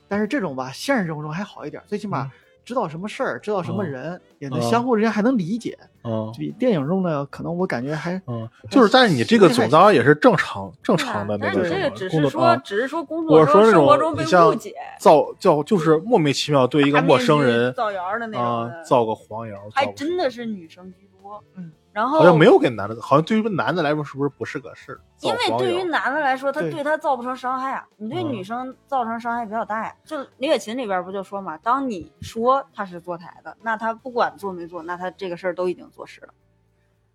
[0.06, 2.30] 但是这种吧，现实生活中还好一点，最起码嗯
[2.68, 12.56] 知道什么事儿，知道什么嗯人，也能嗯相互之间还能理解，嗯比电影中的，可能我感觉还嗯，就是但是你这个总当然也是正常正常的那个什么你这个只是说，工作啊。
[12.58, 21.42] 只是说工我作是说生活中被种你像误解，造叫就是莫名其妙对一个陌生人造谣的那种啊，造个黄谣，还真的是女生居多。
[21.56, 25.00] 嗯，然后好像没有给男的，好像对于男的来说是不是不是个事儿？
[25.20, 29.94] 因为对于男的来说，他对对他造不成伤害啊，你对嗯女生造成伤害比较大呀。
[30.04, 36.28] 就李雪琴里边不就说嘛，当你说他是坐台的，那他不管做没做，那他这个事儿都已经坐实了。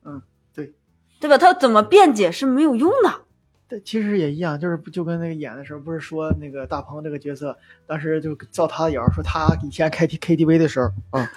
[0.06, 0.22] 嗯，
[0.54, 0.74] 对，
[1.22, 1.38] 对吧？
[1.38, 3.22] 他怎么辩解是没有用的。
[3.74, 7.58] 对，其实也一样，就是就跟那个演的时候，不是说那个大鹏这个角色，
[7.88, 11.28] 当时就照他的眼儿说，他以前开 T K T V 的时候，啊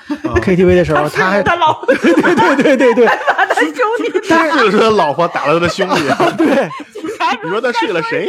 [0.43, 2.15] ，K T V 的时候，他还他老 婆对对
[2.63, 6.03] 对对对，他的兄弟， 但是这个是他老婆打了他的兄弟，
[6.37, 6.69] 对，
[7.43, 8.29] 你说他睡了谁？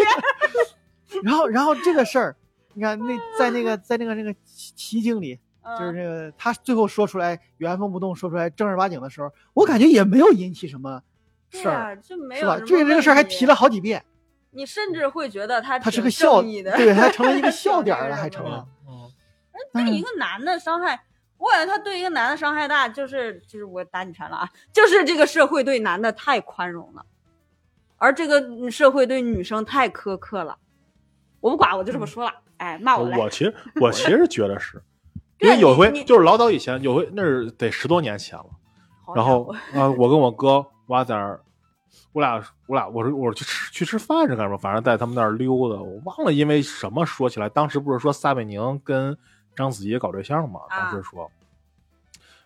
[1.23, 2.35] 然后然后这个事儿，
[2.75, 5.37] 你看那在那个在那个那个奇奇境里，
[5.77, 11.03] 就是嗯那个他最后说出来原封不动说出来正儿八经的时候，我感觉也没有引起什么对
[11.49, 12.57] 事儿，啊，这没是吧？
[12.57, 14.03] 有什么这个这个事儿还提了好几遍，
[14.51, 18.65] 你甚至会觉得他他是个笑，的， 对，他成了一个 笑点了，还成了。
[18.87, 19.11] 嗯
[19.73, 20.99] 对一个男的伤害，
[21.37, 27.03] 我感觉他对一个男的伤害大，就是就是我打你拳了啊，就是这个社会对男的太宽容了，
[27.97, 30.57] 而这个社会对女生太苛刻了。
[31.39, 33.17] 我不管，我就这么说了，哎，骂我来。
[33.17, 34.81] 我其实我其实觉得是，
[35.39, 38.45] 因为有回就是老早以前有回那是得十多年前了，
[39.15, 41.39] 然后啊，我跟我哥我俩在那儿，
[42.13, 44.57] 我俩我俩我说我说去吃去吃饭是干什么？
[44.57, 47.47] 反正在他们那儿溜达，我忘了因为什么说起来。
[47.49, 49.17] 当时不是说撒贝宁跟
[49.55, 50.61] 章子怡搞对象嘛？
[50.69, 51.29] 啊当时说，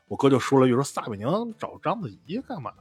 [0.08, 1.27] 我哥就说了一句说撒贝宁
[1.58, 2.77] 找章子怡干嘛呀？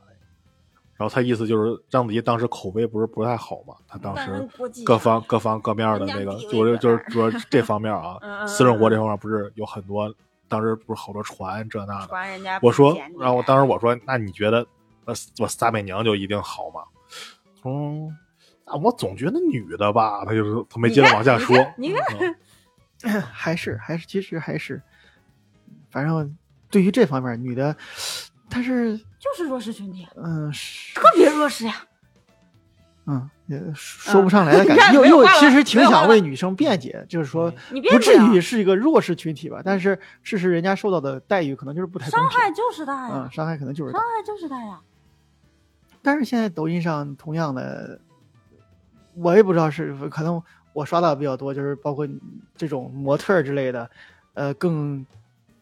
[0.96, 4.46] 然后他意思就是章子怡当时口碑不是不太好嘛，他当时
[4.84, 10.14] 各方各方各面的那个就是就是搁说这方面啊嗯 嗯，嗯私生活这方面不是有很多，
[10.46, 12.08] 当时不是好多传这那的。
[12.60, 14.66] 我说，然后我当时我说，那你觉得
[15.10, 16.82] 呃我撒贝娘就一定好吗？
[17.64, 18.08] 嗯，
[18.64, 21.56] 啊我总觉得女的吧，她就是她没接着往下说。
[21.76, 22.24] 你看你
[23.02, 24.80] 嗯 还是还是其实还是，
[25.90, 26.36] 反正
[26.70, 27.74] 对于这方面，女的，
[28.48, 31.74] 她是就是弱势群体，嗯是特别弱势呀。
[33.06, 37.50] 嗯也说不上来的感觉，又又其实挺想为女生辩解，就是说
[37.90, 44.06] 不至于是一个弱势群体吧，但是事实人家受到的待遇可能就是不太，伤害就是大呀嗯，，伤害可能就是大伤。
[44.08, 44.78] 害就是大呀。
[46.02, 48.00] 但是现在抖音上同样的，
[49.14, 52.08] 我也不知道是可能我刷到的比较多，就是包括
[52.56, 53.90] 这种模特之类的，
[54.34, 55.04] 呃，更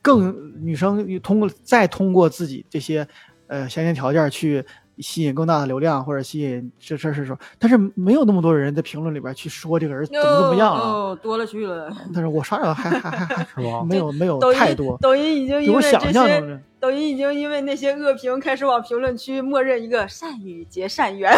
[0.03, 3.07] 更女生通过再通过自己这些
[3.47, 4.65] 呃先天条件去
[5.01, 10.81] 吸引更大的流量或者吸引这事儿是说，但是没有那么多人在评论里边去说这个人怎么怎么样了。
[10.83, 11.91] 哦，多了去了。
[12.15, 13.83] 但是我刷着还还还还 是吧？
[13.85, 16.61] 没有没有太多，抖音已经因为这些，象中的。
[16.81, 21.33] 抖音已经因为那些恶评开始往评论区默认一个善语结善缘，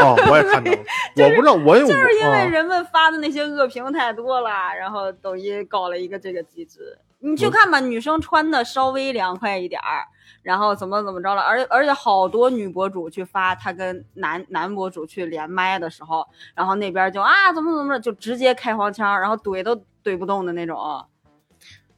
[0.00, 0.78] 哦，我也看到了，
[1.22, 6.96] 我不知道，我也就是因为啊人们发的那些恶评太多了，然后抖音搞了一个这个机制。
[7.20, 10.06] 你去看吧，女生穿的稍微凉快一点儿，
[10.42, 21.04] 然后怎么怎么着了，而而且好多女博主去发她跟男男博主去连麦的时候，然后那边就啊怎么怎么着，就直接开黄腔，然后怼都怼不动的那种，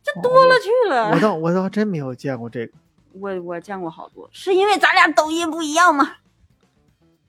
[0.02, 1.10] 这多了去了。
[1.10, 2.72] 我倒我倒真没有见过这个。
[3.12, 6.12] 我我见过好多，是因为咱俩抖音不一样吗？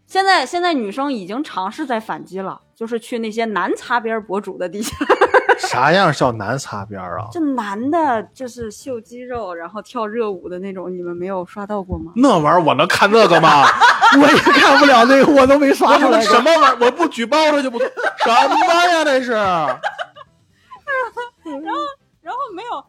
[0.06, 4.96] 现在现在女生已经尝试在反击了，就是去那些男擦边博主的底下，
[5.60, 7.28] 啥样叫男擦边啊？
[7.32, 12.12] 这男的就是秀肌肉，然后跳热舞的那种，你们没有刷到过吗？
[12.16, 13.64] 那玩意儿我能看那个吗？
[14.22, 16.20] 我也看不了那个，我都没刷出来。
[16.22, 16.78] 什么玩意儿？
[16.86, 17.88] 我不举报他就不错。
[17.88, 18.56] 什么
[18.90, 19.04] 呀？
[19.06, 19.80] 那是 然
[21.74, 21.80] 后
[22.22, 22.84] 然后没有，但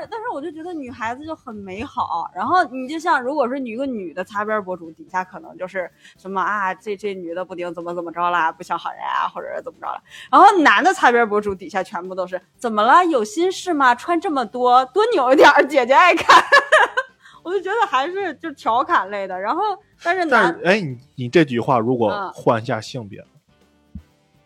[0.00, 2.30] 是但是我就觉得女孩子就很美好。
[2.34, 10.02] 然后你就像如果是一个女的擦边博主，底下可能就是什么啊，这这女的不顶怎么怎么着啦，不像好人啊，或者是怎么着了。
[10.30, 13.04] 然后男的擦边博主底下全部都是怎么了？
[13.06, 13.94] 有心事吗？
[13.94, 16.42] 穿这么多，多扭一点儿，姐姐爱看。
[17.44, 19.38] 我就觉得还是就调侃类的。
[19.38, 19.62] 然后
[20.02, 23.24] 但是男但是哎，你你这句话如果嗯换一下性别，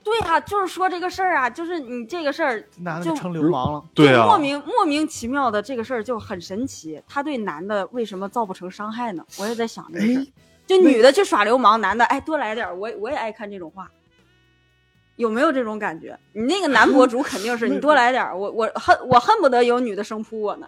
[0.05, 3.83] 对啊、就是说这个事儿啊，就是你这个事儿男的就成流氓了。
[3.95, 9.25] 对啊就莫，名莫名其妙的这个事儿就很神奇，他对男的为什么造不成伤害呢？
[9.39, 10.27] 我也在想这个事儿哎。
[10.67, 13.91] 就女的去耍流氓，男的哎多来点儿，我我也爱看这种话。
[15.17, 16.19] 有没有这种感觉？
[16.33, 20.67] 你那个男博主肯定是 你多来点儿，我我恨我恨不得有女的生扑我呢。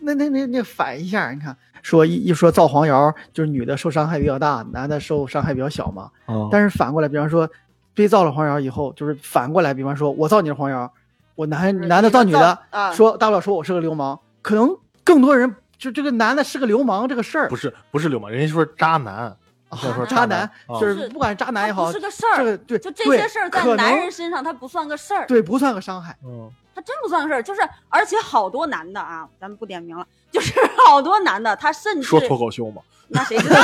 [0.00, 6.10] 那那那那反一下，你看，说一一说造黄谣，就是女的受伤害比较大，男的受伤害比较小嘛。
[6.26, 7.48] 哦但是反过来，比方说
[7.94, 10.90] 被造了黄谣以后，就是反过来，比方说我造你的黄谣，
[11.34, 19.36] 我男男的造女的，啊，说大不了说我是个流氓，可能更多人就这个男的是个流氓这个事儿不，是不是流氓，人家说渣男，
[19.70, 20.48] 要说渣男
[20.80, 26.16] 就是不管渣男也好，是个事儿，这个对就这些事儿在男人身上他不算个事儿，对不算个伤害。
[26.24, 27.42] 嗯，他真不算个事儿。
[27.42, 30.52] 就是而且好多男的啊，咱们不点名了，就是
[30.86, 33.58] 好多男的他甚至说脱口秀嘛，那谁知道？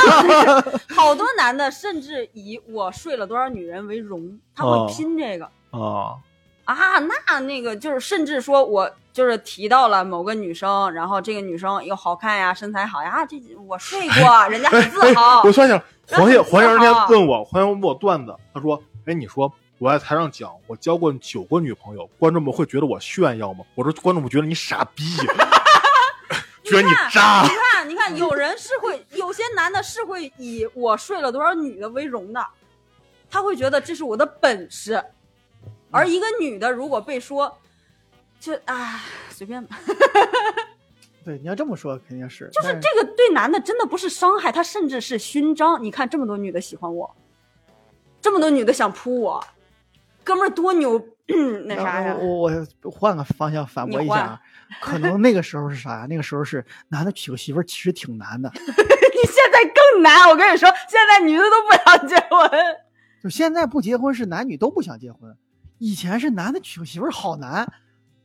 [0.94, 6.16] 好多男的甚至以我睡了多少女人为荣，他哦会拼这个、啊，
[6.64, 15.50] 啊，那那个就是，甚至说我就是提到了某个女生，然后这个女生又好看呀，身材好呀，啊这我睡过，人家很自豪我。
[15.50, 15.78] 想想，
[16.10, 25.04] 黄然后爷黄爷那天问我，黄爷问我段子，他说：“哎，你说我在台上讲我交过九个女朋友，观众们会觉得我炫耀吗？”我说：“观众们觉得你傻逼，
[26.64, 27.42] 觉得你渣。
[27.42, 32.44] 你看，你看，有人是会，有些男的是会以我睡了多少女的为荣的，
[33.30, 35.02] 他会觉得这是我的本事。
[35.90, 37.56] 而一个女的如果被说，
[38.40, 39.78] 就啊随便吧，
[41.24, 45.82] 对，你要这么说肯定是，就是这个对男的真的不是伤害，他甚至是勋章。
[45.82, 47.14] 你看这么多女的喜欢我，
[48.20, 49.44] 这么多女的想扑我，
[50.28, 51.02] 哥们儿多牛，
[51.64, 52.14] 那啥呀？
[52.20, 54.40] 我我我换个方向反驳一下啊，
[54.82, 56.06] 可能那个时候是啥呀？
[56.06, 62.50] 那个时候是男的娶个媳妇儿其实挺难的， 你现在更难，我跟你说，现在女的都不想结婚。
[63.24, 65.34] 就现在不结婚是男女都不想结婚，
[65.78, 67.66] 以前是男的娶个媳妇儿好难，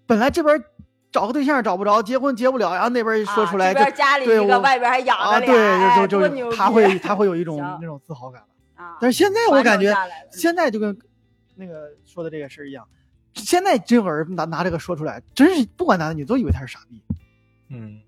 [0.05, 0.61] 本来这边
[1.09, 8.47] 找个对象找不着，结婚结不了，然后那边一说出来这边家里对一个，外边还养着啊，着对，俩，就就就他会他会有一 种那种自豪感了。
[8.75, 9.95] 啊，但是现在我感觉
[10.31, 10.97] 现在就跟
[11.55, 12.87] 那个说的这个事儿一样，
[13.33, 17.03] 现在真有人拿拿这个说出来，真是不管男的女都以为他是傻逼。”
[17.75, 17.99] 嗯，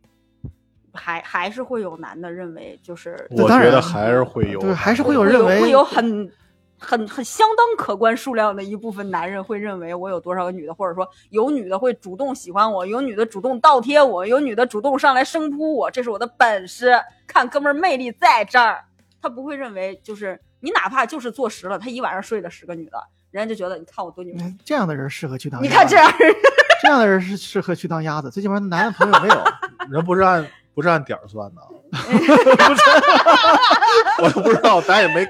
[0.93, 6.31] 还还是会有男的认为，就是我当然觉得还是会有，对，还是会有会认为会有很
[6.77, 16.93] 很很相当可观数量的一部分男人会认为我有多少个女的，或者说有女的会主动喜欢我，有女的主动倒贴我，有女的主动上来生扑我，这是我的本事。
[17.25, 18.85] 看哥们儿魅力在这儿，
[19.19, 23.03] 他不会认为就是你哪怕就是坐实了，他一晚上睡了十个女的，
[23.35, 25.61] 人家就觉得你看我多牛这样的人适合去当。
[25.61, 26.33] 你看这样，人，
[26.81, 29.43] 这样的人是适合去当鸭子，最起码男的朋友没有。
[29.91, 31.61] 人不是按不是按点儿算的，
[34.23, 35.27] 我都不知道，咱也没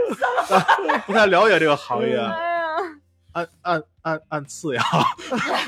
[1.08, 2.38] 不太了解这个行业，哎呀，
[3.32, 4.84] 按按按按次呀。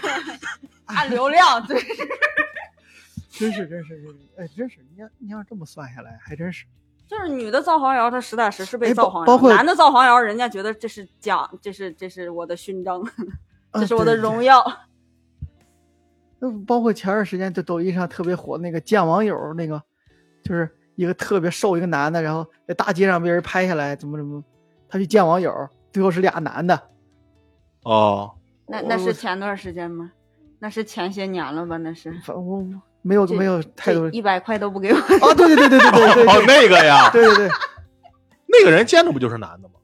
[0.85, 1.81] 按流量，对，
[3.31, 6.65] 真是真是真是，哎，真是你要你要这么算下来，还真是。
[7.07, 13.01] 就是女的造黄谣，她实打实是被哎造黄谣；包包括男的造黄谣，人家觉得这是奖，这是这是我的勋章，
[13.71, 14.61] 啊这是我的荣耀。
[16.39, 19.81] 那包括前段时间在抖音上特别火那个见网友那个，
[20.43, 24.43] 就是一个特别瘦一个男的，然后在大街上被人拍下来，怎么怎么，
[24.89, 26.79] 他去见网友，最后是俩男的。
[27.83, 28.35] 哦，
[28.67, 30.11] 那那是前段时间吗？
[30.59, 31.77] 那是前些年了吧？
[31.77, 32.61] 那是反正我
[33.07, 34.97] 没有没有太多一百块都不给我。
[34.97, 37.49] 啊，对对对对对对对哦，那个呀，对对对。
[38.49, 39.75] 那个人见的不就是男的吗？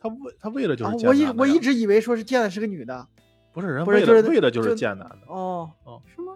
[0.00, 3.06] 他为他为了就是啊见我一我一直以为说是见的是个女的。
[3.52, 6.32] 不是人为了不是就是为了就是见男的，哦哦，是吗？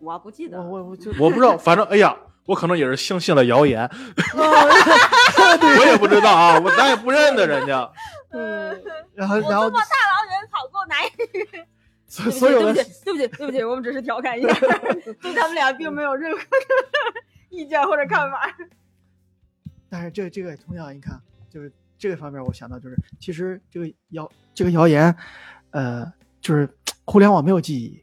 [0.00, 0.78] 我不记得我。
[0.82, 2.16] 我我就我不知道，反正哎呀，
[2.46, 3.90] 我可能也是相信了谣言， 啊
[4.36, 7.90] 我也不知道啊，我咱也不认得人家。
[8.30, 8.68] 嗯，
[9.14, 11.10] 然后然后大老远跑过来，
[12.08, 14.48] 所所有的对不起，对不起，对不起，我们只是调侃一下，
[15.20, 18.50] 对他们俩并没有任何的 意见或者看法。
[19.90, 25.14] 但是这个这个同样，你看，就是这个方面，我想到就是，其实这个谣这个谣言，
[25.70, 26.68] 呃，就是
[27.04, 28.02] 互联网没有记忆，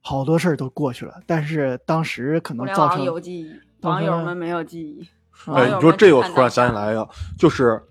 [0.00, 5.02] 好多事儿都过去了，但是当时可能造成有记忆，网友们没有记忆。
[5.46, 7.82] 啊哎，你说这我突然想起来呀，就是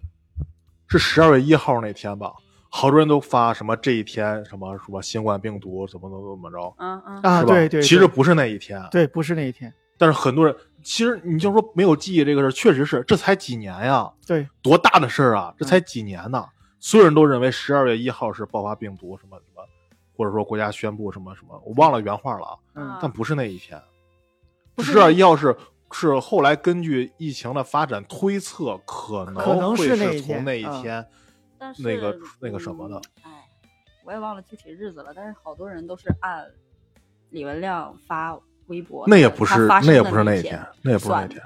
[0.88, 2.32] 是十二月一号那天吧，
[2.74, 15.54] 好多人都发什么这一天什么什么新冠病毒怎么怎么怎么着，嗯嗯，啊，对对，其实不是那一天，对，不是那一天，但是很多人其实你就说没有记忆这个事儿，确实是这才几年呀，对，多大的事儿啊！
[15.58, 16.46] 这才几年呢，
[16.80, 19.62] 所有人都认为十二月一号是爆发病毒什么什么，
[20.16, 22.98] 或者说国家宣布什么什么，我忘了原话了啊，嗯。
[23.02, 23.80] 但不是那一天，
[24.76, 24.82] 不。
[24.82, 25.54] 是十二月一号是
[25.92, 31.06] 是后来根据疫情的发展推测，可能会是那一从那一天，
[31.62, 33.48] 但是那个那个什么的嗯哎，
[34.04, 36.44] 我也忘了具体日子了，但是好多人都是按
[37.30, 41.40] 李文亮发微博，那也不是那也不是那一天，那也不是那一天，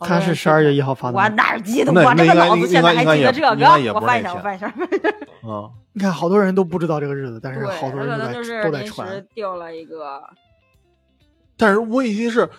[0.00, 1.92] 他是十二月一号发的我哪儿记得？
[1.92, 3.50] 我这个那脑子现在还记得这个
[3.94, 4.66] 我翻一下，我翻一下。
[4.66, 10.20] 啊，你看好多人都不知道这个日子，但是，好多人都在都在传，定了一个，
[11.56, 12.50] 但是我已经是，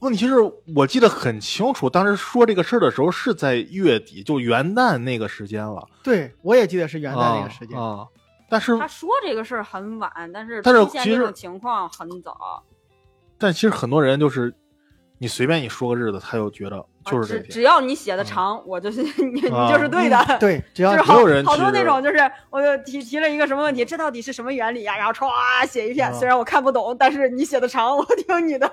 [0.00, 0.34] 问题是
[0.76, 5.86] 我记得很清楚，当时说这个事儿的时候是在月底，就元旦那个时间了。
[6.02, 8.06] 对我也记得是元旦那个啊时间，啊，
[8.48, 12.62] 但是他说这个事儿很晚，但是但是出现其实这种情况很早，
[13.38, 14.54] 但其实很多人就是
[15.18, 17.52] 你随便你说个日子，他就觉得就是这只。
[17.54, 20.24] 只要你写的啊长，我就是 你就是对的。
[20.38, 22.18] 对，只要就是好没有人好多那种，就是
[22.50, 24.96] 我就提提了一个什么问题，这到底是什么原理呀？
[24.96, 28.70] 然后歘写一遍，啊虽然我看不懂，但是你写的长，我听你的。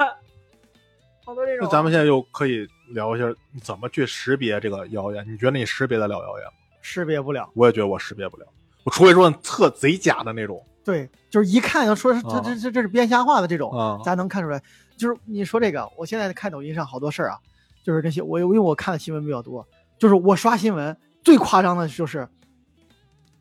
[1.25, 1.65] 好多这种。
[1.65, 3.25] 那咱们现在就可以聊一下
[3.61, 5.25] 怎么去识别这个谣言。
[5.27, 6.53] 你觉得你识别得了谣言吗？
[6.81, 7.49] 识别不了。
[7.55, 8.45] 我也觉得我识别不了。
[8.83, 14.61] 我除非说特贼假的那种对，就是一看就说是这啊这这这是编瞎话的这种，啊咱能看出来。
[14.95, 17.39] 就是你说这个，我现在看抖音上好多事儿啊，
[17.83, 19.67] 就是那些我因为我看的新闻比较多，
[19.97, 22.29] 就是我刷新闻最夸张的就是，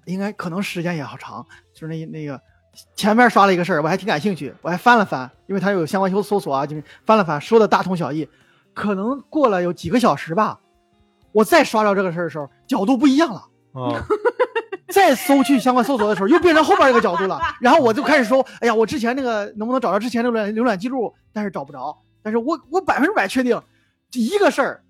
[0.06, 2.40] 应该可能时间也好长，就是那那个
[2.94, 8.28] 前面刷了一个事儿，我还挺感兴趣，我还翻了翻，因为它有相关搜搜索啊，就是翻了翻，说的大同小异。
[8.72, 10.58] 可能过了有几个小时吧，
[11.32, 13.48] 我再刷到这个事儿的时候，角度不一样了。
[13.72, 14.02] 啊
[14.92, 17.40] 再搜去相关搜索的时候，又变成后边这个角度了。
[17.60, 21.12] 然后我就开始说，哎呀，我之前那个能不能找到之前的浏览浏览记录？
[21.32, 21.96] 但是找不着。
[22.22, 23.60] 但是我我百分之百确定，
[24.08, 24.84] 这一个事儿，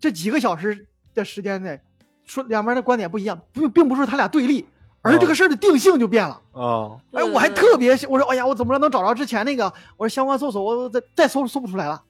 [0.00, 1.80] 这几个小时的时间内，
[2.24, 4.66] 说两边的观点不一样，不并不是他俩对立，
[5.04, 6.40] 而是这个事儿的定性就变了。
[6.52, 9.70] 啊哎，我还特别，我说，哎呀，我怎么着能找着之前那个？
[9.98, 12.02] 我说相关搜索，我我再再搜搜不出来了。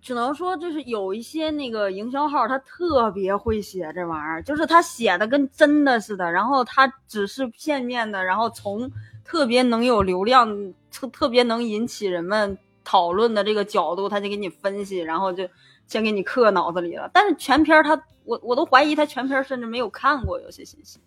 [0.00, 8.90] 只能说就是有一些那个营销号，他特别会写这玩意儿，就是他写的跟真的似的，然后他只是片面的，然后从
[9.24, 10.48] 特别能有流量、
[10.90, 15.46] 特特别能引起人们讨论的这个角度，他就给你分析，然后就
[15.86, 17.10] 先给你刻脑子里了。
[17.12, 20.98] 但是全篇他，我我都怀疑他全篇甚至没有看过有些信息。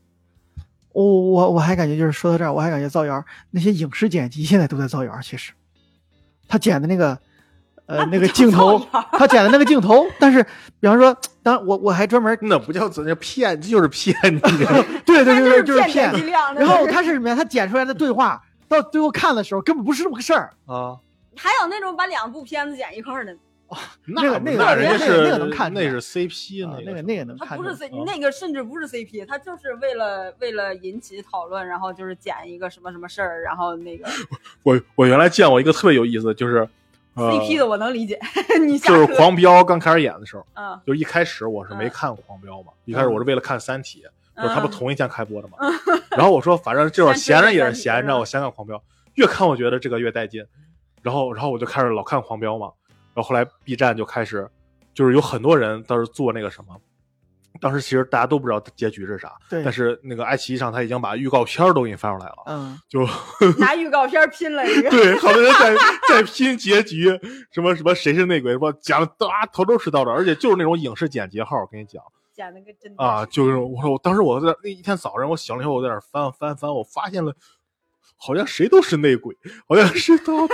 [1.04, 3.22] 我我我还感觉就是说到这儿，我还感觉造谣
[3.52, 5.20] 那些影视剪辑现在都在造谣。
[5.22, 5.52] 其实，
[6.48, 7.18] 他剪的那个
[7.86, 8.80] 呃那个镜头，
[9.12, 10.42] 他剪的那个镜头，但是
[10.80, 14.40] 比方说，当我我还专门那不叫怎样骗，这就是骗你。
[15.06, 16.12] 对对对对，就是是骗。
[16.56, 17.36] 然后他是什么呀？
[17.36, 20.54] 他剪出来的对话，到最后看的时候根本不是这么个事儿。
[20.66, 20.96] 啊，
[21.36, 23.36] 还有那种把两部片子剪一块儿的，
[24.06, 27.76] 那个那个那人家是那个那个能看那是 CP 呢那个那个那个能看不是。
[27.76, 34.08] C，那个甚至不是 CP，他就是为了为了引起讨论，然后就是剪一个什么什么事儿，然后那个
[34.64, 36.68] 我我原来见过一个特别有意思，就是
[37.16, 38.20] 呃 CP 的我能理解，
[38.66, 44.04] 你就是课狂飙刚开始演的时候，嗯，就一开始我是没看过狂飙嘛，一开始我是为了看三体，
[44.36, 45.58] 就是他不嗯同一天开播的嘛。
[46.12, 48.82] 然后我说反正这会儿闲着也是闲着，我先看狂飙，
[49.16, 50.46] 越看我觉得这个越带劲，
[51.02, 52.72] 然后然后我就开始老看狂飙嘛，
[53.16, 54.48] 然后后来 B 站就开始
[54.94, 56.76] 就是有很多人倒是做那个什么。
[57.62, 63.00] 当时其实大家都不知道结局是啥，对但是那个爱奇艺上他已经把预告片都给你发出来了，嗯，就
[63.60, 65.74] 拿预告片拼了一个，对，好多人在
[66.10, 67.18] 在拼结局，
[67.54, 72.04] 什么什么谁是内鬼，什么讲的啊头头是道的，而且就是那种影视剪辑号，我跟你讲
[72.34, 77.34] 剪了个真的啊，就是我说我当时我在那一天早上我醒了以后，我在那翻翻翻，我发现了
[78.18, 79.34] 好像谁都是内鬼，
[79.66, 80.46] 好像是都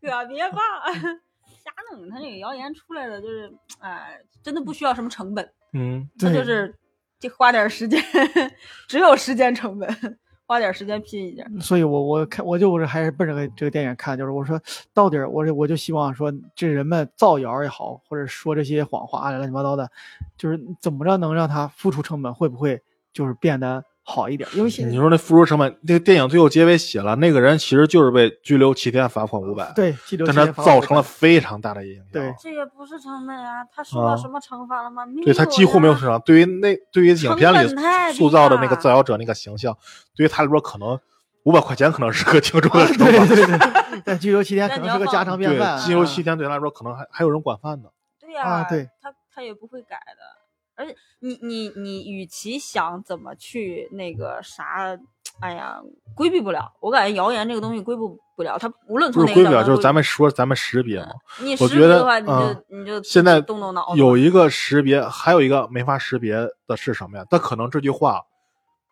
[0.00, 0.60] 特别棒，
[1.62, 2.08] 瞎弄。
[2.08, 6.74] 他那个谣言出来的就是，哎，真的不需要什么成本，嗯他就是
[7.18, 8.02] 就花点时间，
[8.88, 11.44] 只有时间成本，花点时间拼一下。
[11.60, 14.60] 所以我我看我就是还是奔着个这个电影看，就是我说
[14.94, 19.90] 到底儿我这我就希望说这人们造谣也好，或者说这些谎话乱七八糟的，
[20.36, 22.82] 就是怎么着能让他付出成本会不会
[23.12, 24.48] 就是变得好一点？
[24.54, 35.06] 因为现你说那付出成本，那个电影最后结尾写了，那个人其实就是被拘留七天，罚款五百，，对激流但他造成了非常大的影响，对这也不是成本啊，他受到啊什么惩罚了吗？
[35.06, 36.18] 没对他几乎没有惩罚。
[36.18, 37.74] 对于那对于影片里
[38.12, 39.76] 塑造的那个造谣者那个形象，
[40.16, 40.98] 对于他来说，可能
[41.44, 43.26] 五百块钱可能是个挺重的啊惩罚。
[43.26, 47.88] 对对对，但拘留七天可能是个家常便对饭，，拘留啊七天对他来说，可能还还有人管饭呢。
[48.20, 50.39] 对呀、啊对他他也不会改的。
[50.80, 54.98] 而且你你你，与其想怎么去那个啥，
[55.40, 55.78] 哎呀，
[56.14, 56.72] 规避不了。
[56.80, 58.00] 我感觉谣言这个东西规避
[58.34, 61.10] 不了，它无论从哪个规避不了，就是咱们说咱们识别嘛。
[61.42, 63.98] 你识别的话，你就、嗯你就现在动动脑子。
[63.98, 66.32] 有一个识别，还有一个没法识别
[66.66, 67.26] 的是什么呀？
[67.28, 68.22] 他可能这句话，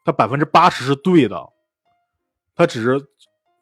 [0.04, 1.42] 他百分之八十是对的，
[2.54, 3.02] 他只是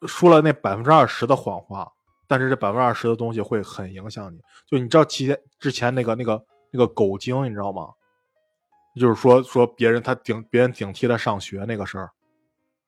[0.05, 1.89] 说了那百分之二十的谎话，
[2.27, 4.37] 但是这百分之二十的东西会很影响你。
[4.69, 7.87] 就你知道之前之前那个那个那个狗精，你知道吗？
[8.97, 12.11] 就是说说别人他顶别人顶替他上学那个事儿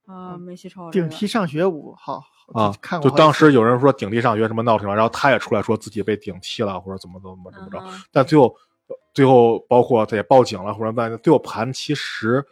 [0.07, 0.89] 啊，没记仇。
[0.91, 3.09] 顶替上学舞，好啊，看过。
[3.09, 8.55] 就当时有人说顶替上学什么闹挺了，然后他也出来说自己被顶替了或者怎么怎么怎么着，嗯但最后
[9.13, 12.43] 最后包括他也报警了或者那，最后盘其实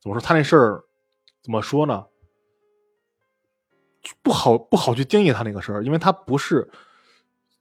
[0.00, 0.84] 怎么说他那事儿
[1.42, 2.04] 怎么说呢？
[4.22, 6.62] 不好不好去定义他那个事儿，因为他不是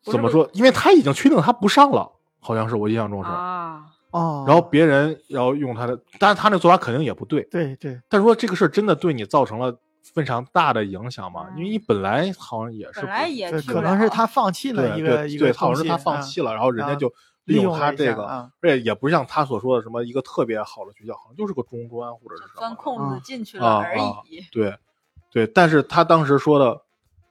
[0.04, 3.30] 不是怎么说，因为他已经确定他不上了，好像是我印象中是。
[3.32, 3.86] 啊，
[4.16, 8.00] 哦，然后别人要用他的，当然他那做法肯定也不对，对对。
[8.08, 9.78] 但是说这个事儿真的对你造成了
[10.14, 11.48] 非常大的影响吗？
[11.58, 17.14] 因为你嗯本来好像也是本来也可能是他放弃了对一个对对，一个东西，好像是他放啊弃了，然后人家啊就
[17.44, 18.24] 利用他这个，
[18.62, 24.40] 而且也不像他所说的什么一个特别好的学校，好像就是个中专或者是什钻么空子啊进去了啊而啊已。
[24.52, 24.74] 对
[25.32, 26.82] 对，但是他当时说的，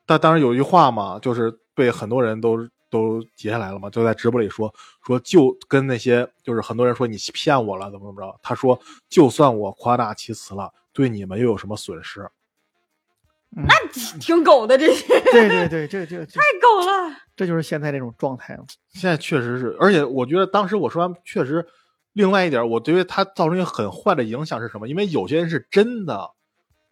[0.06, 2.58] 他当时有一句话嘛，就是被很多人都
[2.94, 4.72] 都截下来了嘛，就在直播里说
[5.04, 8.38] 说，就跟那些就是很多人说你骗我了，怎么怎么着？
[8.40, 12.30] 他说，就算我夸大其词了，对你们又有什么损失？
[13.50, 13.74] 那
[14.20, 18.64] 挺狗的这些，对对对，这这 太狗了，这就是现在这种状态了。
[18.90, 21.66] 现在确实是，而且我觉得当时我说完，确实，
[22.12, 24.88] 另外一点，我对于他造成一个很坏的影响是什么？
[24.88, 26.30] 因为有些人是真的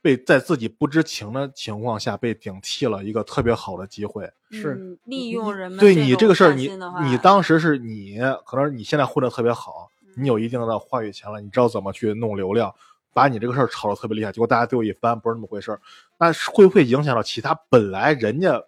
[0.02, 6.68] 被在自己不知情的情况下被顶替了一个特别好的机会，是嗯利用人们对你这个事儿，你
[7.04, 12.74] 你当时是你，可能你现在混的特别好，你有一定的话语权了，你知道怎么去弄流量，
[13.14, 15.80] 把你这个事儿炒得特别厉害，结果大家最后一翻，不是那么回事儿，
[16.18, 18.60] 那会不会影响到其他本来人家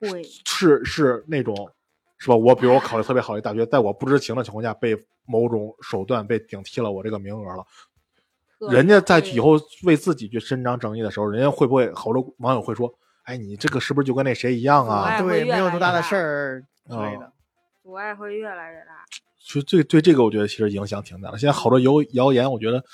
[0.00, 1.70] 会是是那种
[2.18, 2.34] 是吧？
[2.34, 7.68] 我比如我考的特别好的大学，在我不知情的情况下被某种手段被顶替了我这个名额了，特
[8.70, 9.52] 人家在会以后
[9.84, 12.92] 为自己去伸张正义的时候，人家会不会好多网友会说，
[13.24, 15.20] 哎，你这个是不是就跟那谁一样啊？
[15.20, 17.32] 对，越越大没有多大的事儿之类啊的。
[17.82, 19.04] 阻碍会越来越大。
[19.46, 21.38] 就对对这个，我觉得其实影响挺大的。
[21.38, 22.84] 现在好多谣谣言，我觉得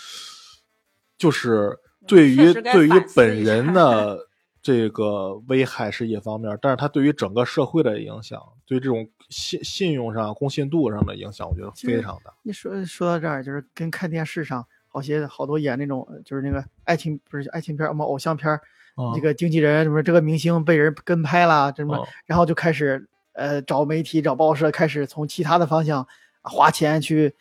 [1.17, 4.19] 就是对于对于本人的
[4.62, 12.33] 这个危害是一方面，但是它对于整个社会的影响，对这种信信用上、公信度上的影响，我觉得非常大。
[12.43, 18.61] 你说说到这儿，就是跟看电视上好些好多演那种，呃就是那个爱情不是爱情片儿，什么偶像片儿，
[18.95, 26.07] 啊这个经纪人什么这个明星被人跟拍了，什么，哦然后就开始呃找媒体找报社，开始从其他的方向
[26.42, 27.34] 啊花钱去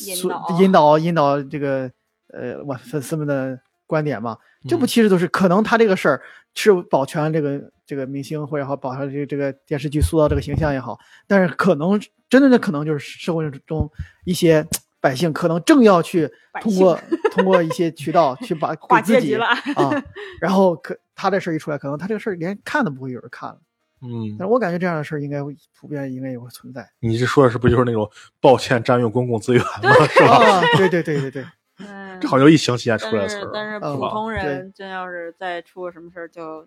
[0.00, 1.90] 引导引导引导这个
[2.26, 4.36] 呃我粉丝们的观点嘛。
[4.68, 6.20] 这不嗯其实都是可能他这个事儿
[6.52, 11.98] 是保全这个这个明星或者好保全这个这个电视剧塑造这个形象也好，但是可能
[12.28, 13.88] 真的可能就是社会中
[14.24, 14.66] 一些
[15.00, 16.30] 百姓可能正要去
[16.60, 16.98] 通过
[17.32, 20.04] 通过一些渠道去把 划给自己了啊，
[20.40, 23.58] 然后可他这事儿一出来，可能他这个事儿连看都不会有人看了。
[24.00, 28.08] 嗯但，是我感觉这样的事儿应该会普遍应该也会存在你这说的是不就是那种
[28.40, 29.92] 抱歉占用公共资源吗？
[30.08, 30.36] 是吧？
[30.38, 31.44] 啊，对对对对对，
[31.84, 33.50] 嗯，这好像疫情期间出来的词儿。
[33.52, 36.64] 但是嗯普通人真要是再出个什么事儿，就，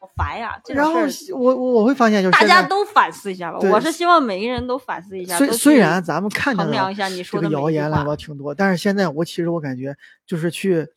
[0.00, 0.58] 好烦呀！
[0.64, 0.94] 这然后
[1.34, 3.58] 我我我会发现就是大家都反思一下吧。
[3.58, 5.36] 我是希望每个人都反思一下。
[5.36, 9.94] 虽虽然咱们看见了衡量一下你这个谣言来话吧挺多，但是现在我其实我感觉
[10.26, 10.88] 就是去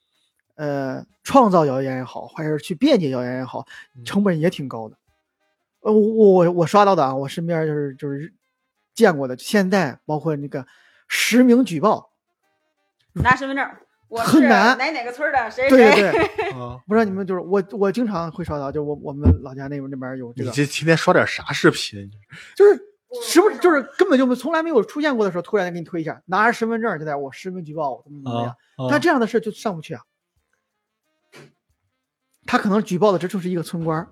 [0.55, 4.95] 呃创造谣言也好，还是去辩解谣言也好，嗯成本也挺高的。
[5.81, 8.33] 呃，我我我刷到的啊，我身边就是就是
[8.95, 10.65] 见过的，现在包括那个
[11.09, 12.11] 实名举报，
[13.11, 13.81] 拿身份证儿，
[14.13, 16.11] 我是很难哪哪个村的谁对谁。
[16.11, 22.07] 对对，啊，不知道你们就是我我经常会刷到，就我我们老家那边那边有这个，你这天天刷点啥视频？
[22.55, 22.75] 就是
[23.23, 30.01] 时不时就是根本就没从来没有出现过的时候，突然给你推一下，拿着身份证就在我实名举报我怎么怎么样啊，，他这样的事就上不去啊。
[32.45, 34.09] 他可能举报的这就是一个村官儿，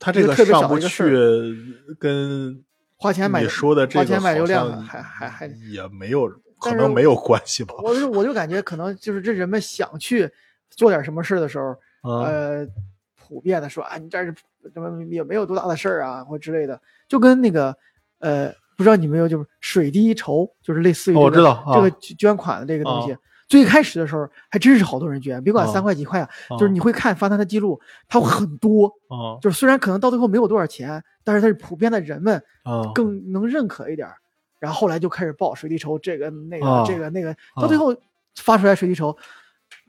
[0.00, 1.56] 他这个上不去
[2.00, 2.64] 跟
[2.96, 6.28] 花钱买你说的这个花钱买流量好像还还还也没有，
[6.70, 7.74] 可能没有关系吧。
[7.82, 10.30] 我就我就感觉可能就是这人们想去
[10.70, 11.70] 做点什么事儿的时候，
[12.02, 12.66] 啊，呃，
[13.14, 14.34] 普遍的说啊，你这儿
[14.72, 17.76] 怎么也没有多大的事儿啊，或之类的，就跟那个
[18.18, 23.12] 呃，不知道你们有就是水滴筹，就是类似于、这个哦我知道啊这个捐捐款的这个东西。
[23.12, 34.16] 啊最开始的时候还真是好多人捐，别管啊三块几块啊，啊就是你会看翻他的记录，他会很多，啊就是虽然可能到最后没有多少钱，但是他是普遍的人们啊，更能认可一点儿。
[34.64, 37.94] 然后后来就开始报水滴筹，这个那个、啊这个那个，到最后
[38.34, 39.14] 发出来水滴筹，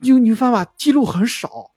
[0.02, 1.70] 就你发现吧，记录很少，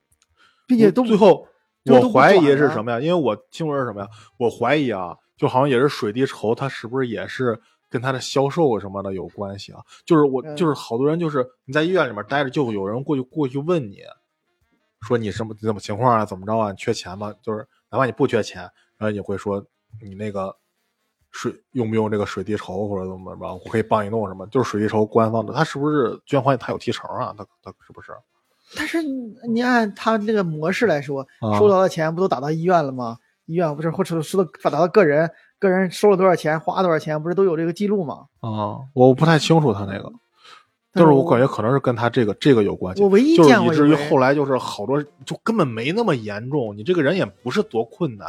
[0.68, 1.48] 并且都最后
[1.86, 3.00] 我怀疑是什么呀？
[3.00, 4.08] 因为我听说是什么呀？
[4.36, 7.58] 我怀疑啊，就好像也是水滴筹，它是不是也是
[7.90, 9.80] 跟它的销售什么的有关系啊？
[10.06, 14.00] 就是我嗯就是好多人就是你在医院里面待着，就有人过去过去问你，
[15.02, 16.26] 说你什么怎么情况啊？
[16.26, 16.72] 怎么着啊？
[16.72, 17.34] 你缺钱吗？
[17.42, 18.62] 就是哪怕你不缺钱，
[18.98, 19.66] 然后你会说
[20.02, 20.58] 你那个。
[21.32, 23.54] 水用不用这个水滴筹或者怎么着？
[23.54, 24.46] 我可以帮你弄什么？
[24.48, 27.34] 就是水滴筹官方的，他是不是捐款他有提成啊？
[27.38, 28.12] 他他是不是？
[28.76, 33.18] 但是你你按他这个模式来说，啊收到的钱不都打到医院了吗？
[33.46, 38.28] 医院不是或者收到打到个人，个人收了多少钱，花多少钱，不是都有这个记录吗？
[38.42, 40.12] 啊，我不太清楚他那个，
[40.94, 43.02] 但是我感觉可能是跟他这个这个有关系。
[43.02, 48.28] 我唯一就是见过以至于后来就是好多就根本没那么严重，你这个人也不是多困难，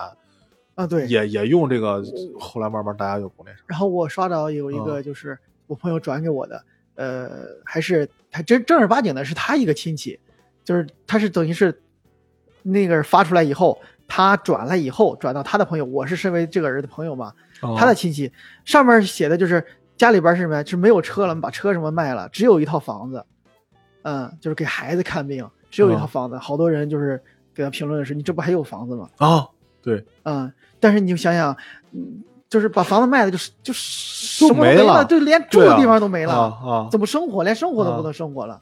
[0.75, 1.07] 啊，对。
[1.07, 2.03] 也也用这个，
[2.39, 3.59] 后来慢慢大家就不那啥。
[3.67, 6.65] 然后我刷到有一啊个就是我朋友转给我的，
[6.95, 10.19] 呃，还是还真正儿八经的是他一个亲戚，
[10.65, 11.83] 就是他是等于是
[12.63, 18.33] 那个发出来以后，他转了以后转到他的朋友，我是身为这个人的朋友嘛，哦他的亲戚
[18.65, 19.65] 上面写的就是
[19.97, 20.65] 家里边是什么呀？
[20.65, 23.25] 是没有车了，把车什么卖了，只有一套房子，
[24.03, 26.39] 嗯，就是给孩子看病，只有一套哦房子。
[26.39, 27.23] 好多人就是
[27.55, 29.09] 给他评论的是，你这不还有房子吗？
[29.19, 29.49] 啊
[29.83, 31.57] 对，嗯，但是你就想想，
[31.93, 36.89] 嗯，就是把房子卖了，就是就什么都没了了，就连住的地方都没了，啊啊！
[36.91, 37.43] 怎么生活？
[37.45, 38.61] 连生活都啊不能生活了。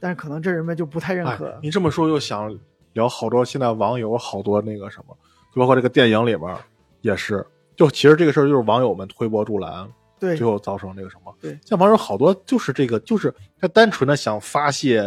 [0.00, 2.56] 但是可能这人们就不太认哎可，，你这么说又想
[2.92, 5.16] 聊好多现在网友好多那个什么，
[5.54, 6.56] 就包括这个电影里边
[7.00, 7.44] 也是，
[7.76, 9.88] 就其实这个事儿就是网友们推波助澜，
[10.20, 10.36] 对。
[10.36, 11.34] 最后造成这个什么？
[11.40, 15.02] 对，像网友好多就是这个，就是他单纯的想发泄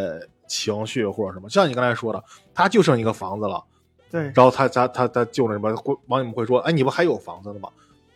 [0.46, 2.22] 情绪或者什么，像你刚才说的，
[2.54, 3.64] 他就剩一个房子了，
[4.12, 4.24] 对。
[4.36, 7.70] 然后他他他他就那什么，会网友们会说，哎，你不还有房子呢吗？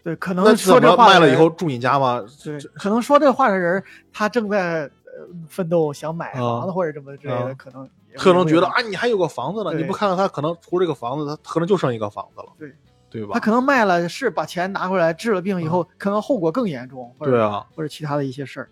[0.03, 2.23] 对，可能说怎么这话卖了以后住你家吗？
[2.43, 3.83] 对，可能说这话的人，
[4.13, 6.41] 他正在呃奋斗想买啊。
[6.41, 7.53] 房子或者什么之类的，啊。
[7.57, 12.73] 可能可能觉得啊，你还有个房子呢，你不看到他可能除这个房子，他可能就剩一个房子了，对。
[13.07, 13.31] 对吧？
[13.33, 18.69] 他可能卖了，是把钱拿回来治了病以后，可能后果更严重，或者对啊，或者其他的一些事儿。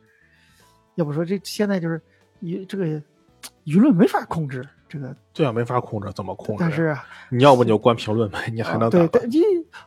[0.96, 2.02] 要不说这现在就是
[2.42, 2.86] 舆这个
[3.64, 6.62] 舆论没法控制这个，这样，没法控制，怎么控制？
[6.64, 6.96] 但是
[7.32, 9.42] 你要不你就关评论呗，你还能啊对，但因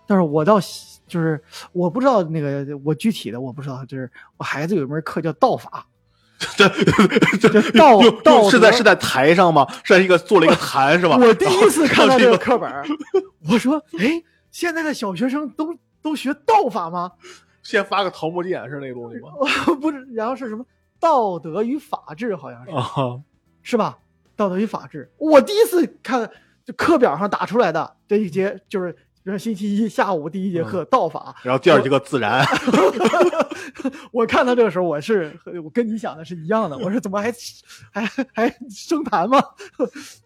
[0.05, 0.59] 但是我倒
[1.07, 1.41] 就是
[1.71, 5.87] 我不知道那个我具体的我不知道，就是我孩子有一门课叫道法，
[6.59, 6.69] 这
[7.79, 9.65] 道道是在是在台上吗？
[9.85, 11.17] 是在一个做了一个坛是吧？
[11.17, 12.69] 我第一次看到这个个课本，
[13.49, 17.13] 我说，哎，现在的小学生都都学道法吗？
[17.63, 19.31] 先发个桃木剑是那个东西吗？
[19.81, 20.65] 不是，然后是什么
[20.99, 23.21] 道德与法治，好像是、啊，
[23.63, 23.99] 是吧？
[24.37, 26.31] 道德与法治，我第一次看
[26.65, 32.45] 就课表上打出来的这一节，就是比如说星期一下午第一节课、道法，然后第二节课自然
[34.13, 37.33] 我看到这个时候，我是我跟你想的是一样的，我说怎么还
[37.91, 39.43] 还还生痰吗？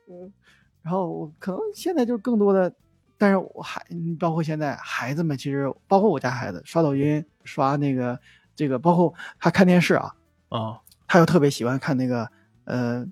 [0.08, 0.32] 嗯，
[0.82, 2.72] 然后我可能现在就是更多的，
[3.16, 8.18] 但是我还嗯包括现在孩子们，其实包括我家孩子刷抖音、刷那个
[8.54, 10.14] 这个，包括他看电视啊，
[10.48, 12.28] 啊他又特别喜欢看那个
[12.64, 13.04] 呃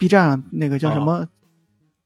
[0.00, 1.28] ，B 站上那个叫什么，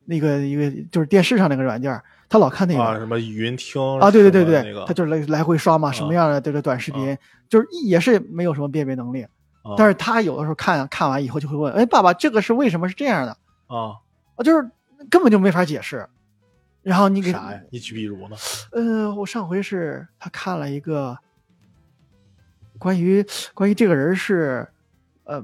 [0.04, 2.82] 那个一个就是电视上那个软件，他老看那个。
[2.82, 7.16] 啊，什么云听啊，对对对对，那个，他就是来来回刷嘛，什么样的这个短视频，
[7.48, 9.22] 就是也是没有什么辨别能力，
[9.62, 13.30] 啊但是他有的时候看看完以后就会问，哎，爸爸，这个是为什么是这样的？
[13.68, 13.96] 啊
[14.34, 14.68] 啊，就是
[15.08, 16.06] 根本就没法解释。
[16.82, 17.58] 然后你给啥呀？
[17.70, 18.36] 你举比如呢？
[18.72, 21.16] 呃，我上回是他看了一个
[22.78, 23.24] 关于
[23.54, 24.68] 关于这个人是
[25.24, 25.42] 呃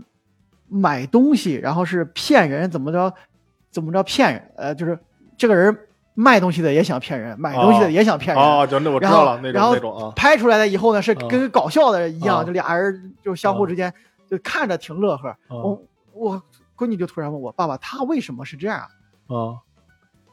[0.70, 3.12] 买东西，然后是骗人，怎么着
[3.70, 4.98] 怎么着骗人，呃，就是
[5.36, 5.76] 这个人
[6.14, 8.44] 卖东西的也想骗人，买东西的也想骗人。
[8.44, 13.92] 哦，就那我知然后道了，那然后种那种啊，拍出来了以后呢，是嗯跟搞笑的一样，啊就俩人就相互之间
[14.30, 15.36] 就看着挺乐呵。
[15.50, 16.42] 嗯我我
[16.76, 18.80] 闺女就突然问我爸爸，他为什么是这样？
[19.26, 19.58] 啊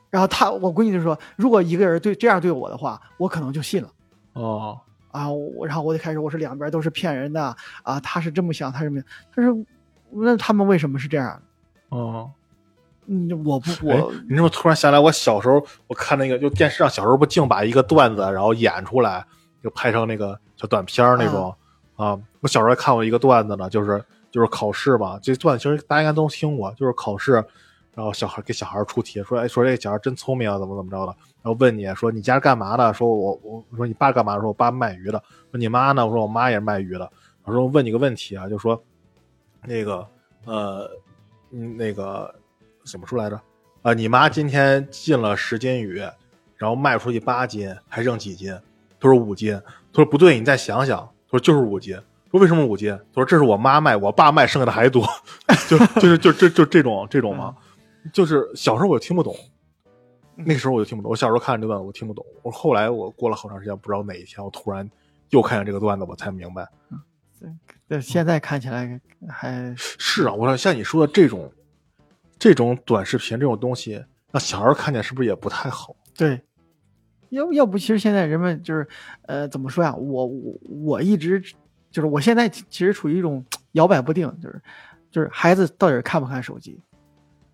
[0.10, 3.90] 然后他我闺女就说，如果一个人对这样对我的话，我可能就信了。
[4.34, 4.80] 哦
[5.12, 9.54] 啊，我然后我就开始我说两边都是骗人的啊，他是这么想，他是他说
[10.12, 11.42] 那他们为什么是这样？
[11.90, 12.32] 哦。
[13.10, 19.26] 嗯，我不哎我，你这么突然想起来，我小时候我看那个，就电视上小时候不净把一个段子然后演出来，
[19.64, 21.56] 就拍成那个小短片那种
[21.96, 22.20] 啊。
[22.42, 27.42] 我小时候还看过一个段子呢，就是就是考试嘛，这段子其实大家应该都听过，就是考试，
[27.94, 32.94] 然后小孩给小孩出题，说哎说这个小孩真聪明啊，怎么怎么着的，然后问你说你家干嘛的？
[32.94, 34.38] 说我我我说你爸干嘛？
[34.38, 35.24] 说我爸卖鱼的。
[35.50, 36.06] 说你妈呢？
[36.06, 37.10] 我说我妈也是卖鱼的。
[37.46, 38.84] 我说问你个问题啊，就说
[39.64, 40.08] 那个
[40.46, 40.90] 呃
[41.52, 42.34] 嗯那个
[42.86, 43.40] 怎么说来着？
[43.82, 45.98] 啊，你妈今天进了十斤鱼，
[46.56, 48.52] 然后卖出去八斤，还剩几斤？
[49.00, 49.60] 他说五斤。
[49.94, 50.98] 他说不对，你再想想。
[51.00, 51.96] 他说就是五斤。
[52.32, 52.92] 说为什么五斤？
[53.14, 55.08] 他说这是我妈卖，我爸卖剩下的还多。
[55.70, 57.56] 就就是就这就这种这种嘛，
[58.12, 59.36] 就是小时候我就听不懂，
[60.36, 61.10] 那个时候我就听不懂。
[61.10, 64.90] 我小时候看这段子我听不懂，我后来我过了好长时间，不知道哪一天我突然
[65.30, 66.68] 又看见这个段子，我才明白。
[67.88, 71.52] 对现在看起来还是啊，我说像你说的这种
[72.38, 75.96] 这种短视频这种东西，让小孩看见是不是也不太好？
[76.16, 76.42] 对，
[77.30, 78.88] 要要不，其实现在人们就是，
[79.24, 79.96] 呃，怎么说呀？
[79.96, 81.42] 我我我一直
[81.92, 84.62] 就是我现在其实处于一种摇摆不定，就是
[85.10, 86.80] 就是孩子到底看不看手机？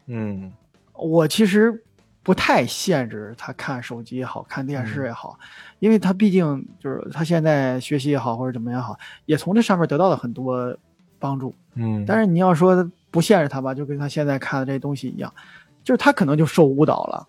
[0.08, 0.52] 嗯
[0.94, 1.84] 我其实
[2.24, 5.38] 不太限制他看手机也好看电视也好，
[5.80, 10.76] 因为他毕竟就是他现在学习也好或者怎么样好，也从这上面得到了很多
[11.20, 11.54] 帮助。
[11.76, 15.34] 嗯，但是你要说不限制他吧，就跟他现在看的这些东西一样，
[15.84, 17.28] 就是他可能就受误导了。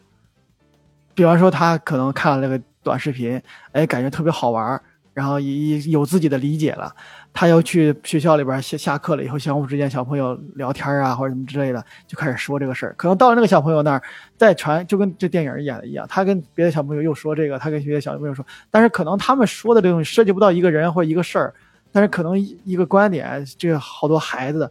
[1.14, 3.40] 比方说，他可能看了这个短视频，
[3.72, 4.82] 哎，感觉特别好玩儿，
[5.14, 6.94] 然后也有自己的理解了。
[7.32, 12.94] 他要去学校里边下下课了以后，相互之间小朋友聊天啊，或者什么之类的，就开始说这个事儿。
[12.98, 14.02] 可能到了那个小朋友那儿，
[14.36, 21.54] 再传，就跟这电影演的一样，他跟别的小朋友又说这个，他跟别的小朋友说，但是可能他们说的这东西涉及不到一个人或一个事儿，
[21.90, 24.70] 但是可能一一个观点，这个好多孩子，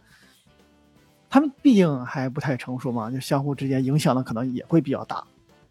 [1.30, 5.24] 他们毕竟还不太成熟嘛，就相互之间影响的可能也会比较大。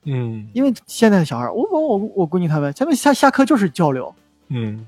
[0.04, 4.12] 嗯因为现在的小孩，我我我我闺女他们，他们下下课就是交流，
[4.52, 4.86] 嗯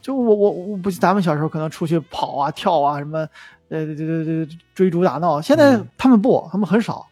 [0.00, 3.18] 就我我我不，咱们小时候可能出去跑啊、跳啊什么，
[3.68, 5.40] 呃，这这这追逐打闹。
[5.40, 7.06] 现在嗯他们不，他们很少。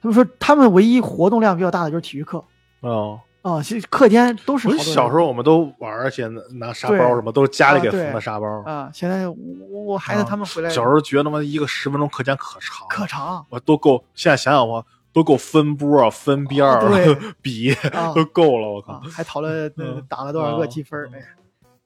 [0.00, 2.42] 他们说他们唯一活动量比较大的就是体育课
[2.80, 3.20] 哦。
[3.42, 4.68] 啊，其实课间都是。
[4.78, 8.46] 小时候我们都玩儿去拿拿沙包什么，都是家里给缝的沙包。
[8.64, 9.36] 啊，现在我
[9.84, 14.02] 我孩子他们回来小时候觉得他妈一个十分钟课间可长，可长我都够。
[14.14, 14.84] 现在想想我
[15.16, 18.68] 都够分波啊、分边儿、啊 比啊都够了。
[18.68, 19.72] 我靠啊，，还讨论
[20.10, 21.08] 打了多少个啊积分儿。
[21.14, 21.22] 哎，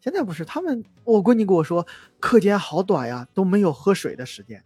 [0.01, 1.87] 现在不是他们，我闺女跟我说，
[2.19, 4.61] 课间好短呀，都没有喝水的时间，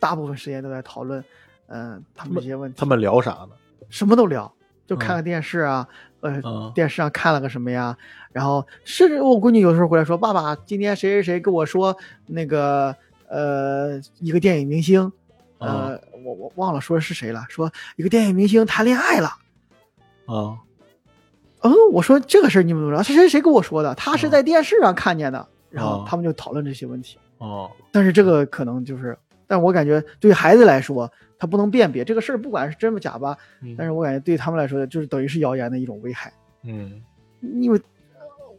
[0.00, 1.22] 大部分时间都在讨论，
[1.66, 2.78] 嗯，他们这些问题。
[2.80, 3.50] 他们聊啥呢？
[3.90, 4.50] 什么都聊，
[4.86, 5.86] 就看看个电视啊，
[6.20, 7.94] 呃，嗯电视上看了个什么呀？
[8.32, 11.94] 然后甚至我闺女有时候回来说：“爸爸，今天谁谁谁跟我说
[12.28, 12.96] 那个
[13.28, 15.12] 呃一个电影明星，
[15.58, 19.28] 呃，我我忘了说是谁了，说一个电影明星谈恋爱了。”
[20.26, 20.58] 啊
[21.62, 23.02] 嗯，我说这个事儿你们怎么知道？
[23.02, 23.94] 是谁谁跟我说的？
[23.94, 25.46] 他是嗯在电视上看见的。
[25.70, 27.18] 然后哦他们就讨论这些问题。
[27.38, 33.36] 哦但是这个可能就是，但我感觉对孩子来说，他不能辨别这个事儿，不管是真不假吧。
[33.62, 36.32] 嗯但是我感觉对他们来说，就是等于是谣言的一种危害。
[36.62, 37.02] 嗯
[37.60, 37.80] 因为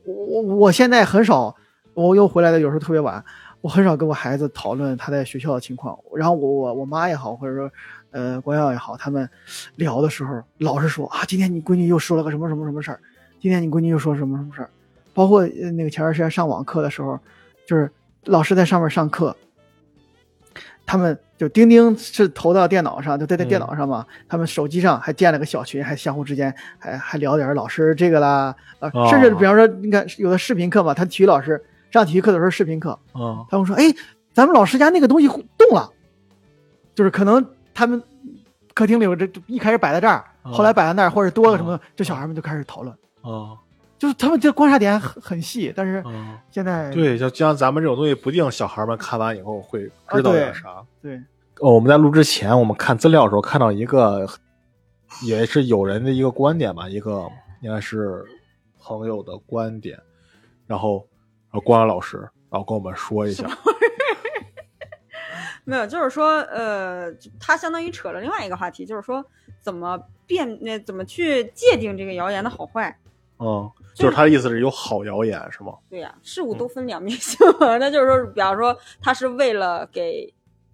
[0.06, 1.56] 我我我现在很少，
[1.94, 3.24] 我又回来的有时候特别晚，
[3.62, 5.98] 我很少跟我孩子讨论他在学校的情况。
[6.16, 7.72] 然后我我我妈也好，或者说
[8.12, 9.30] 呃关耀也好，他们
[9.76, 13.00] 聊的时候老是说啊，今天你闺女又说了个什么什么什么事儿，
[13.40, 14.70] 今天你闺女又说什么什么事儿。
[15.14, 17.20] 包括呃那个前段时间上网课的时候，
[17.68, 17.92] 就是
[18.26, 19.36] 老师在上面上课，
[20.86, 31.60] 他们就钉钉是投到电脑上，就在在电脑上嘛，他们手机上还建了个小群，还相互之间还还聊点老师这个啦，啊，哦甚至比方说，你看有的视频课嘛，他体育老师
[31.98, 33.46] 上体育课的时候视频课，嗯。
[33.50, 33.84] 他们说，哎，
[34.34, 35.92] 咱们老师家那个东西动了，
[36.96, 38.02] 就是可能他们
[38.74, 43.58] 客厅里有这一开始摆在这儿，哦后来摆在那儿，或者多个什么，这小孩们就开始讨论，啊
[43.98, 46.40] 就是他们这观察点很很细，但是啊！
[46.52, 49.82] 现在对，就像咱们这种东西，不定小孩们看完以后会
[50.12, 50.86] 知道点啥。
[51.02, 51.16] 对。
[51.62, 54.28] 哦，我们在录之前，我们看资料的时候看到一个，
[55.24, 57.28] 也是有人的一个观点吧，一个
[57.64, 58.24] 应该是
[58.80, 60.00] 朋友的观点，
[60.68, 61.08] 然后，
[61.58, 62.18] 然后光阳老师，
[62.52, 63.50] 然后跟我们说一下，
[65.66, 69.26] 没有，就是说，呃，他相当于扯了另外一个话题，就是说
[69.60, 72.96] 怎么辨，那怎么去界定这个谣言的好坏。
[73.40, 75.74] 嗯，就是他的意思是有好谣言是吗？
[75.90, 77.78] 对呀、事物都分两面性嘛。
[77.80, 80.32] 那就是说，比方说他是为了给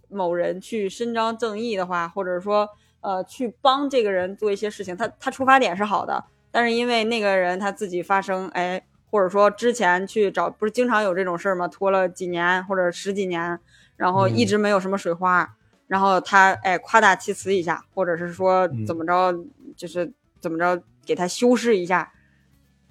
[0.10, 2.68] 某人去伸张正义的话，或者说
[3.00, 11.68] 呃去帮这个人做一些事情，他他出发点是好的，但是因为那个人他自己发生哎，或者说之前去找，不是经常有这种事儿吗？
[11.68, 13.60] 拖了几年或者十几年，
[13.96, 15.56] 然后一直没有什么水花，
[15.86, 19.32] 然后他哎夸大其词一下，或者是说嗯怎么着，
[19.78, 22.12] 就是怎么着给他修饰一下。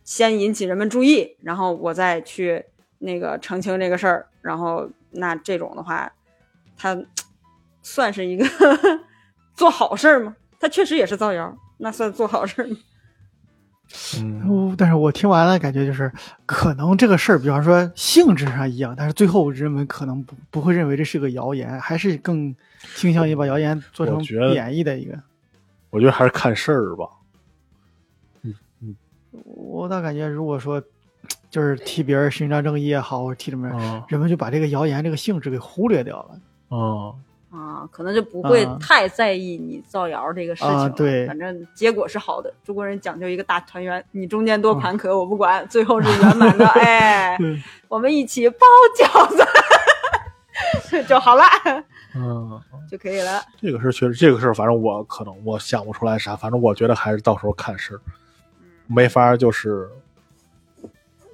[0.04, 2.64] 先引起人们注意，然后我再去
[3.00, 6.12] 那个澄清这个事儿，然后那这种的话，
[6.76, 6.96] 他
[7.82, 8.46] 算是一个
[9.56, 10.36] 做好事儿吗？
[10.60, 12.76] 他确实也是造谣，那算做好事儿吗？
[14.18, 16.10] 嗯哦但是我听完了，感觉就是
[16.46, 22.54] 可能这个事儿，比方说性质上一样，但是最后人们可能不不会认为这是个谣言，还是更
[22.94, 25.18] 倾向于把谣言做成我觉得贬义的一个。
[25.90, 27.06] 我觉得还是看事儿吧。
[28.42, 28.96] 嗯嗯
[29.44, 30.82] 我倒感觉，如果说
[31.50, 36.40] 就是替别人伸张正义也好，或者替什么人，们就把这个谣言这个性质给忽略掉了。
[36.70, 37.14] 嗯
[37.52, 42.52] 啊，可能就不会啊太在意你造谣这个事情对反正结果是好的。
[42.64, 46.66] 中国人讲究一个大团圆，你中间多坎坷我不管，最后是圆满的。
[46.80, 48.66] 哎，对，我们一起包
[48.98, 51.44] 饺子 就好了，
[52.14, 52.58] 嗯，
[52.90, 53.42] 就可以了。
[53.60, 58.00] 这个事确实，这个事儿反正我可能我想不出来啥，反正我觉得还是到时候看事儿，
[58.86, 59.90] 没法就是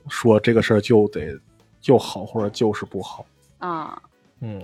[0.08, 1.38] 说这个事儿就得
[1.80, 3.24] 就好或者就是不好。
[3.58, 4.02] 啊、
[4.40, 4.60] 嗯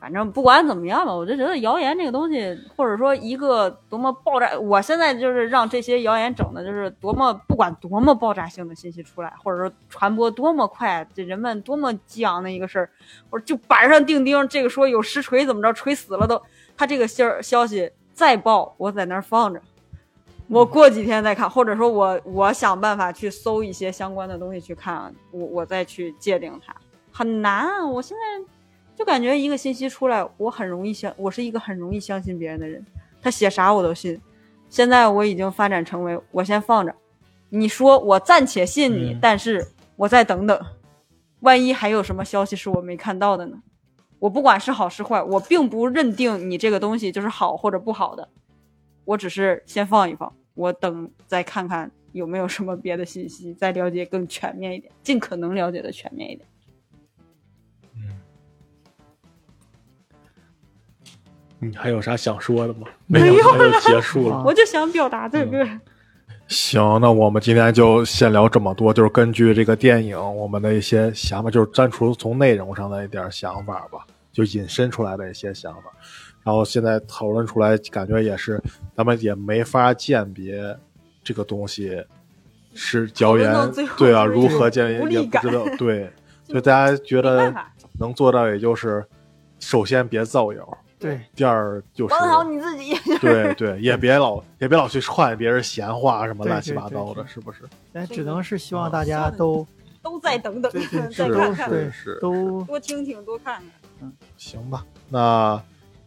[0.00, 12.90] 反正不管怎么样吧，我就觉得谣言这个东西，或者说一个多么爆炸，我现在就是让这些谣言整的，就是多么不管多么爆炸性的信息出来，或者说传播多么快，这人们多么激昂的一个事儿，
[13.28, 16.40] 或者就板上钉钉，这个说有实锤怎么着，锤死了都，
[16.76, 19.60] 他这个信儿消息再爆，我在那儿放着。
[20.46, 26.74] 我过几天再看，或者说我我想办法去搜一些相关的东西去看，我我再去界定它，
[27.12, 27.84] 很难啊！
[27.84, 28.48] 我现在
[28.98, 32.84] 就感觉一个信息出来，我很容易相，我是一个很容易相信别人的人，
[33.22, 34.20] 他写啥我都信。
[34.68, 36.92] 现在我已经发展成为，我先放着，
[37.48, 40.60] 你说我暂且信你，嗯但是我再等等，
[41.42, 43.62] 万一还有什么消息是我没看到的呢？
[44.18, 48.28] 我不管是好是坏，我并不认定你这个东西就是好或者不好的，
[49.04, 56.44] 我只是先放一放，我等再看看有没有什么别的信息，再了解更全面一点，尽可能了解的全面一点。
[61.60, 62.86] 你还有啥想说的吗？
[63.06, 64.36] 没有，有那就结束了。
[64.36, 65.66] 啊 我就想表达这个。
[66.46, 75.82] 行，那我们今天就先聊这么多，就是根据这个电影，我们的一些想法，就是删除从内容上的一点想法吧，就引申出来的一些想法。
[76.44, 78.62] 然后现在讨论出来，感觉也是
[78.96, 80.74] 咱们也没法鉴别
[81.22, 82.02] 这个东西
[82.72, 83.52] 是谣言
[83.98, 86.10] 对啊，就是如何鉴别也不知道，对，
[86.48, 87.54] 就大家觉没得
[87.98, 89.04] 能做到，也就是
[89.58, 92.94] 首先别造谣，对，第二就是管好你自己。
[93.20, 97.60] 对对，也别老也别老去串别人闲话什么乱七八糟的，是不是？
[97.92, 99.66] 那只能是希望大家都
[100.02, 100.70] 都再等等
[101.10, 103.64] 再都看看，对是都多听听，多看看。
[104.00, 105.60] 嗯行吧，那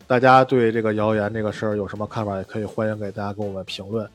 [0.08, 4.10] 大家对这个谣言这个事儿有什么看法，也可以欢迎给大家给我们评论。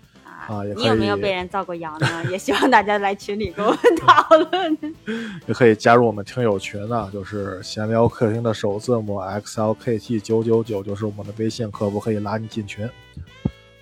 [0.48, 2.24] 啊也你有没有被人造过谣呢？
[2.30, 4.78] 也希望大家来群里跟我们讨论。
[5.46, 12.88] 也可以加入我们听友群呢，就是闲聊客厅的首字母 XLKT 九九九，就是我们的微信客服，可以拉你进群。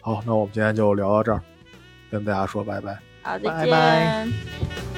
[0.00, 1.40] 好，那我们今天就聊到这儿，
[2.10, 2.98] 跟大家说拜拜。
[3.22, 4.93] 好，再拜拜见。